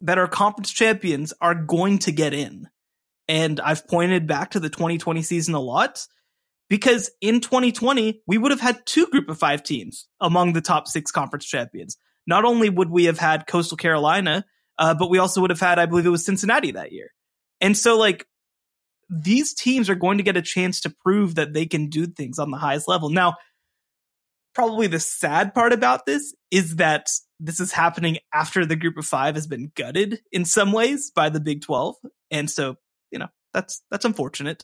[0.01, 2.67] that are conference champions are going to get in.
[3.27, 6.05] And I've pointed back to the 2020 season a lot
[6.69, 10.87] because in 2020, we would have had two group of five teams among the top
[10.87, 11.97] six conference champions.
[12.27, 14.45] Not only would we have had Coastal Carolina,
[14.77, 17.09] uh, but we also would have had, I believe it was Cincinnati that year.
[17.61, 18.25] And so, like,
[19.09, 22.39] these teams are going to get a chance to prove that they can do things
[22.39, 23.09] on the highest level.
[23.09, 23.35] Now,
[24.53, 29.05] probably the sad part about this is that this is happening after the group of
[29.05, 31.95] five has been gutted in some ways by the Big 12.
[32.31, 32.75] And so,
[33.11, 34.63] you know, that's, that's unfortunate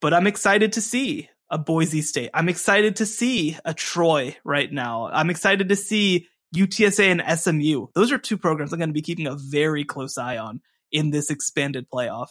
[0.00, 2.30] but I'm excited to see a Boise State.
[2.34, 5.08] I'm excited to see a Troy right now.
[5.08, 7.86] I'm excited to see UTSA and SMU.
[7.94, 10.60] Those are two programs I'm going to be keeping a very close eye on
[10.92, 12.28] in this expanded playoff,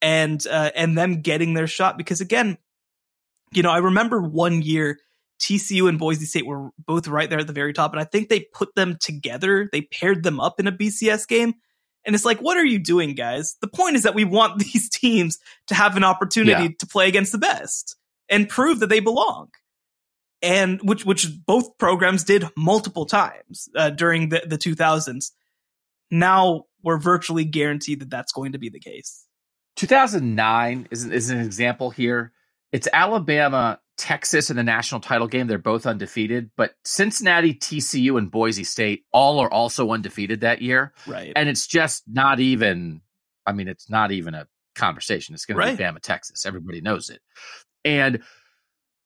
[0.00, 2.56] and uh, and them getting their shot because again,
[3.52, 4.98] you know, I remember one year
[5.40, 8.28] TCU and Boise State were both right there at the very top, and I think
[8.28, 9.68] they put them together.
[9.70, 11.54] They paired them up in a BCS game,
[12.04, 13.56] And it's like, what are you doing, guys?
[13.60, 16.70] The point is that we want these teams to have an opportunity yeah.
[16.78, 17.96] to play against the best
[18.28, 19.48] and prove that they belong.
[20.40, 25.32] And which, which both programs did multiple times uh, during the, the 2000s.
[26.10, 29.26] Now we're virtually guaranteed that that's going to be the case.
[29.76, 32.32] 2009 is, is an example here.
[32.72, 35.46] It's Alabama, Texas in the national title game.
[35.46, 40.94] They're both undefeated, but Cincinnati, TCU, and Boise State all are also undefeated that year.
[41.06, 41.32] Right.
[41.36, 43.02] And it's just not even,
[43.46, 45.34] I mean, it's not even a conversation.
[45.34, 45.72] It's going right.
[45.72, 46.46] to be Bama, Texas.
[46.46, 47.20] Everybody knows it.
[47.84, 48.22] And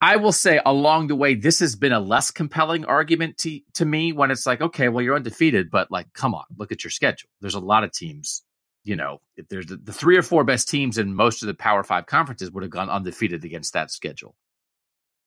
[0.01, 3.85] I will say along the way, this has been a less compelling argument to, to
[3.85, 6.91] me when it's like, okay, well, you're undefeated, but like, come on, look at your
[6.91, 7.31] schedule.
[7.41, 8.43] There's a lot of teams
[8.85, 11.55] you know, if there's the, the, three or four best teams in most of the
[11.55, 14.35] Power Five conferences would have gone undefeated against that schedule.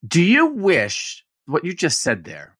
[0.07, 2.57] Do you wish what you just said there?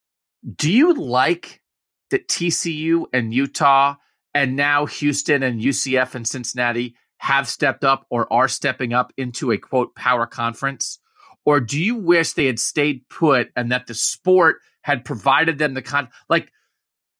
[0.54, 1.62] Do you like
[2.10, 3.96] that TCU and Utah
[4.34, 9.50] and now Houston and UCF and Cincinnati have stepped up or are stepping up into
[9.50, 10.98] a quote power conference?
[11.44, 15.74] Or do you wish they had stayed put and that the sport had provided them
[15.74, 16.52] the con like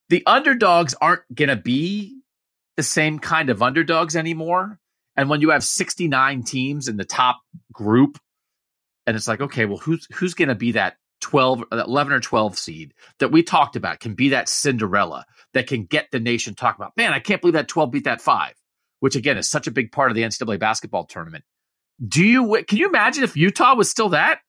[0.08, 2.20] the underdogs aren't going to be
[2.76, 4.78] the same kind of underdogs anymore.
[5.16, 7.40] And when you have 69 teams in the top
[7.72, 8.18] group,
[9.06, 12.58] and it's like, okay, well, who's who's going to be that 12, 11 or 12
[12.58, 16.82] seed that we talked about can be that Cinderella that can get the nation talking
[16.82, 18.54] about, man, I can't believe that 12 beat that five,
[19.00, 21.44] which again is such a big part of the NCAA basketball tournament.
[22.06, 24.40] Do you, can you imagine if Utah was still that?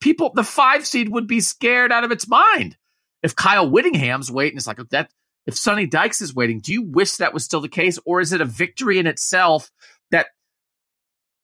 [0.00, 2.76] People, the five seed would be scared out of its mind.
[3.22, 5.10] If Kyle Whittingham's waiting, it's like, oh, that,
[5.46, 8.32] if Sonny Dykes is waiting, do you wish that was still the case, or is
[8.32, 9.70] it a victory in itself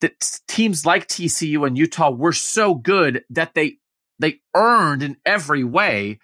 [0.01, 3.79] that teams like TCU and Utah were so good that they
[4.19, 6.19] they earned in every way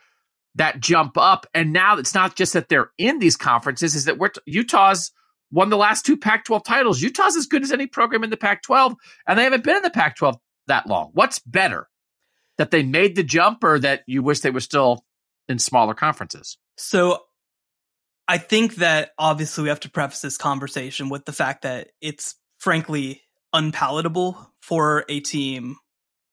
[0.56, 4.18] that jump up, and now it's not just that they're in these conferences; is that
[4.18, 5.12] we're Utah's
[5.50, 7.00] won the last two Pac-12 titles.
[7.00, 8.96] Utah's as good as any program in the Pac-12,
[9.26, 11.10] and they haven't been in the Pac-12 that long.
[11.12, 11.88] What's better,
[12.58, 15.04] that they made the jump, or that you wish they were still
[15.48, 16.58] in smaller conferences?
[16.76, 17.20] So
[18.26, 22.36] I think that obviously we have to preface this conversation with the fact that it's
[22.58, 23.22] frankly
[23.54, 25.76] unpalatable for a team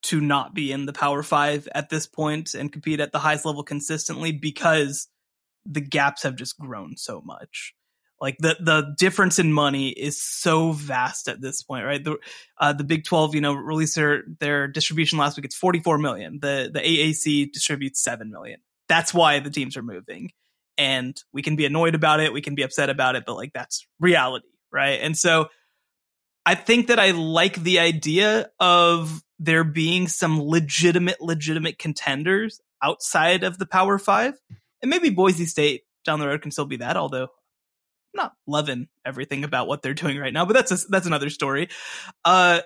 [0.03, 3.45] to not be in the Power Five at this point and compete at the highest
[3.45, 5.07] level consistently because
[5.65, 7.74] the gaps have just grown so much.
[8.19, 12.03] Like the the difference in money is so vast at this point, right?
[12.03, 12.17] The
[12.59, 15.45] uh, the Big Twelve, you know, released their their distribution last week.
[15.45, 16.39] It's forty four million.
[16.41, 18.59] The the AAC distributes seven million.
[18.89, 20.32] That's why the teams are moving
[20.78, 23.53] and we can be annoyed about it, we can be upset about it, but like
[23.53, 24.99] that's reality, right?
[25.01, 25.47] And so
[26.46, 33.44] I think that I like the idea of there being some legitimate, legitimate contenders outside
[33.44, 34.34] of the Power Five.
[34.82, 37.30] And maybe Boise State down the road can still be that, although I'm
[38.16, 41.70] not loving everything about what they're doing right now, but that's a, that's another story.
[42.26, 42.62] Uh,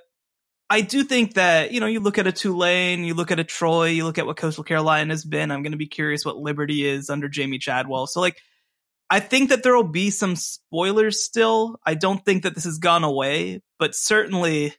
[0.70, 3.44] I do think that, you know, you look at a Tulane, you look at a
[3.44, 5.52] Troy, you look at what Coastal Carolina has been.
[5.52, 8.08] I'm going to be curious what Liberty is under Jamie Chadwell.
[8.08, 8.42] So, like,
[9.10, 11.78] I think that there will be some spoilers still.
[11.86, 14.74] I don't think that this has gone away, but certainly,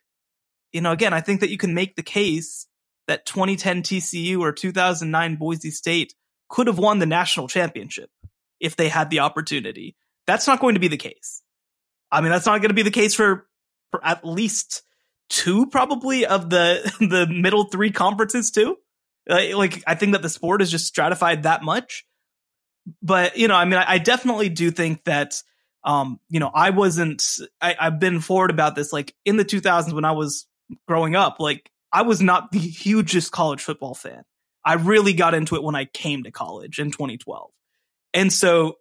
[0.72, 2.66] you know, again, I think that you can make the case
[3.06, 6.14] that 2010 TCU or 2009 Boise State
[6.48, 8.10] could have won the national championship
[8.60, 9.96] if they had the opportunity.
[10.26, 11.42] That's not going to be the case.
[12.10, 13.46] I mean, that's not going to be the case for,
[13.90, 14.82] for at least
[15.28, 18.76] two probably of the the middle three conferences too.
[19.28, 22.05] like I think that the sport is just stratified that much.
[23.02, 25.42] But you know, I mean, I, I definitely do think that
[25.84, 27.24] um, you know, I wasn't.
[27.60, 28.92] I, I've been forward about this.
[28.92, 30.46] Like in the 2000s when I was
[30.88, 34.22] growing up, like I was not the hugest college football fan.
[34.64, 37.50] I really got into it when I came to college in 2012,
[38.14, 38.78] and so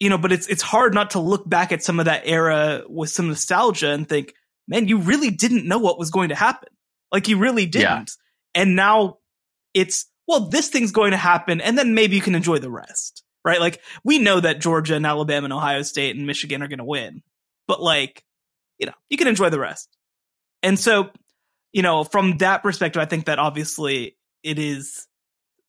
[0.00, 2.82] you know, but it's it's hard not to look back at some of that era
[2.88, 4.34] with some nostalgia and think,
[4.66, 6.70] man, you really didn't know what was going to happen.
[7.12, 8.10] Like you really didn't.
[8.54, 8.62] Yeah.
[8.62, 9.18] And now
[9.74, 13.24] it's, well, this thing's going to happen and then maybe you can enjoy the rest.
[13.44, 13.58] Right?
[13.58, 16.84] Like we know that Georgia and Alabama and Ohio State and Michigan are going to
[16.84, 17.22] win.
[17.66, 18.22] But like,
[18.78, 19.88] you know, you can enjoy the rest.
[20.62, 21.10] And so,
[21.72, 25.08] you know, from that perspective, I think that obviously it is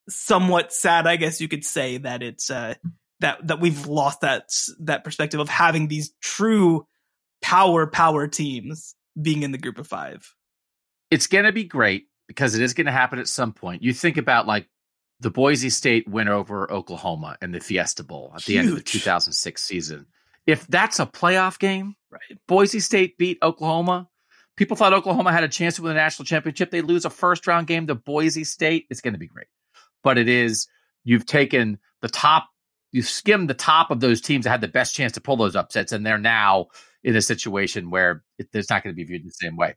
[0.09, 2.76] somewhat sad, I guess you could say that it's uh
[3.22, 4.49] that that we've lost that
[4.82, 6.86] that perspective of having these true
[7.41, 10.36] power power teams being in the group of five.
[11.09, 13.84] It's going to be great because it is going to happen at some point.
[13.84, 14.67] You think about like
[15.19, 18.45] the Boise State win over Oklahoma in the Fiesta Bowl at Huge.
[18.45, 20.05] the end of the 2006 season.
[20.47, 22.39] If that's a playoff game, right?
[22.47, 24.07] Boise State beat Oklahoma.
[24.55, 26.71] People thought Oklahoma had a chance to win the national championship.
[26.71, 28.88] They lose a first round game to Boise State.
[28.89, 29.47] It's going to be great.
[30.03, 30.67] But it is,
[31.03, 32.47] you've taken the top
[32.91, 35.55] you skim the top of those teams that had the best chance to pull those
[35.55, 36.67] upsets, and they're now
[37.03, 39.75] in a situation where it, it's not going to be viewed the same way.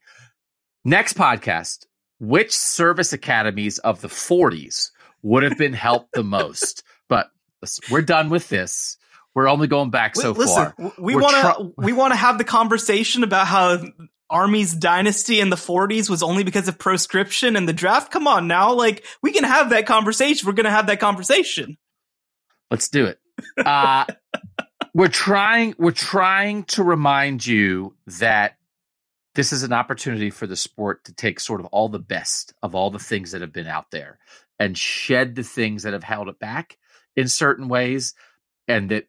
[0.84, 1.86] Next podcast,
[2.18, 4.90] which service academies of the 40s
[5.22, 6.82] would have been helped the most?
[7.06, 7.28] But
[7.90, 8.96] we're done with this.
[9.34, 10.92] We're only going back so listen, far.
[10.98, 13.84] We want to we want to have the conversation about how
[14.30, 18.10] Army's dynasty in the 40s was only because of proscription and the draft.
[18.10, 20.46] Come on now, like we can have that conversation.
[20.46, 21.76] We're going to have that conversation.
[22.70, 23.18] Let's do it.
[23.56, 24.06] Uh,
[24.94, 28.56] we're trying we're trying to remind you that
[29.35, 32.74] this is an opportunity for the sport to take sort of all the best of
[32.74, 34.18] all the things that have been out there
[34.59, 36.78] and shed the things that have held it back
[37.16, 38.14] in certain ways
[38.68, 39.05] and that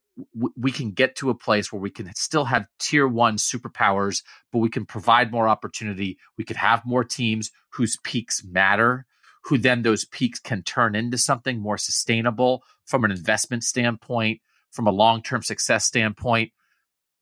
[0.57, 4.59] we can get to a place where we can still have tier one superpowers but
[4.59, 6.17] we can provide more opportunity.
[6.37, 9.05] We could have more teams whose peaks matter
[9.45, 14.87] who then those peaks can turn into something more sustainable from an investment standpoint from
[14.87, 16.51] a long-term success standpoint.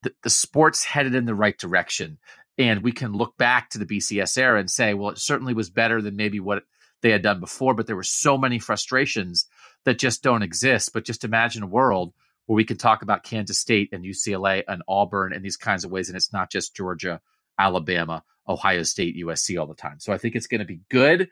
[0.04, 2.18] The, the sport's headed in the right direction
[2.58, 5.70] and we can look back to the bcs era and say well it certainly was
[5.70, 6.64] better than maybe what
[7.02, 9.46] they had done before but there were so many frustrations
[9.86, 12.14] that just don't exist but just imagine a world
[12.46, 15.92] where we can talk about kansas state and ucla and auburn and these kinds of
[15.92, 17.20] ways and it's not just georgia
[17.60, 21.30] alabama ohio state usc all the time so i think it's going to be good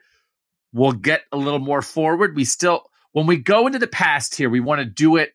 [0.72, 4.50] we'll get a little more forward we still when we go into the past here
[4.50, 5.34] we want to do it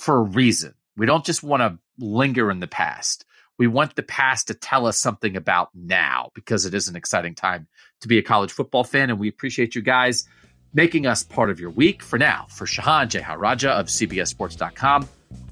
[0.00, 0.74] for a reason.
[0.96, 3.24] We don't just want to linger in the past.
[3.60, 7.34] We want the past to tell us something about now because it is an exciting
[7.34, 7.66] time
[8.00, 9.10] to be a college football fan.
[9.10, 10.26] And we appreciate you guys
[10.72, 12.02] making us part of your week.
[12.02, 15.06] For now, for Shehan Jeyarajah of CBSSports.com,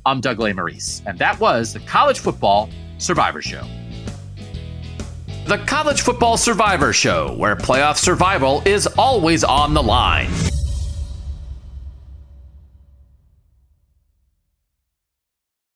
[0.06, 1.02] I'm Doug Lesmerises.
[1.04, 3.66] And that was the College Football Survivor Show.
[5.44, 10.30] The College Football Survivor Show, where playoff survival is always on the line.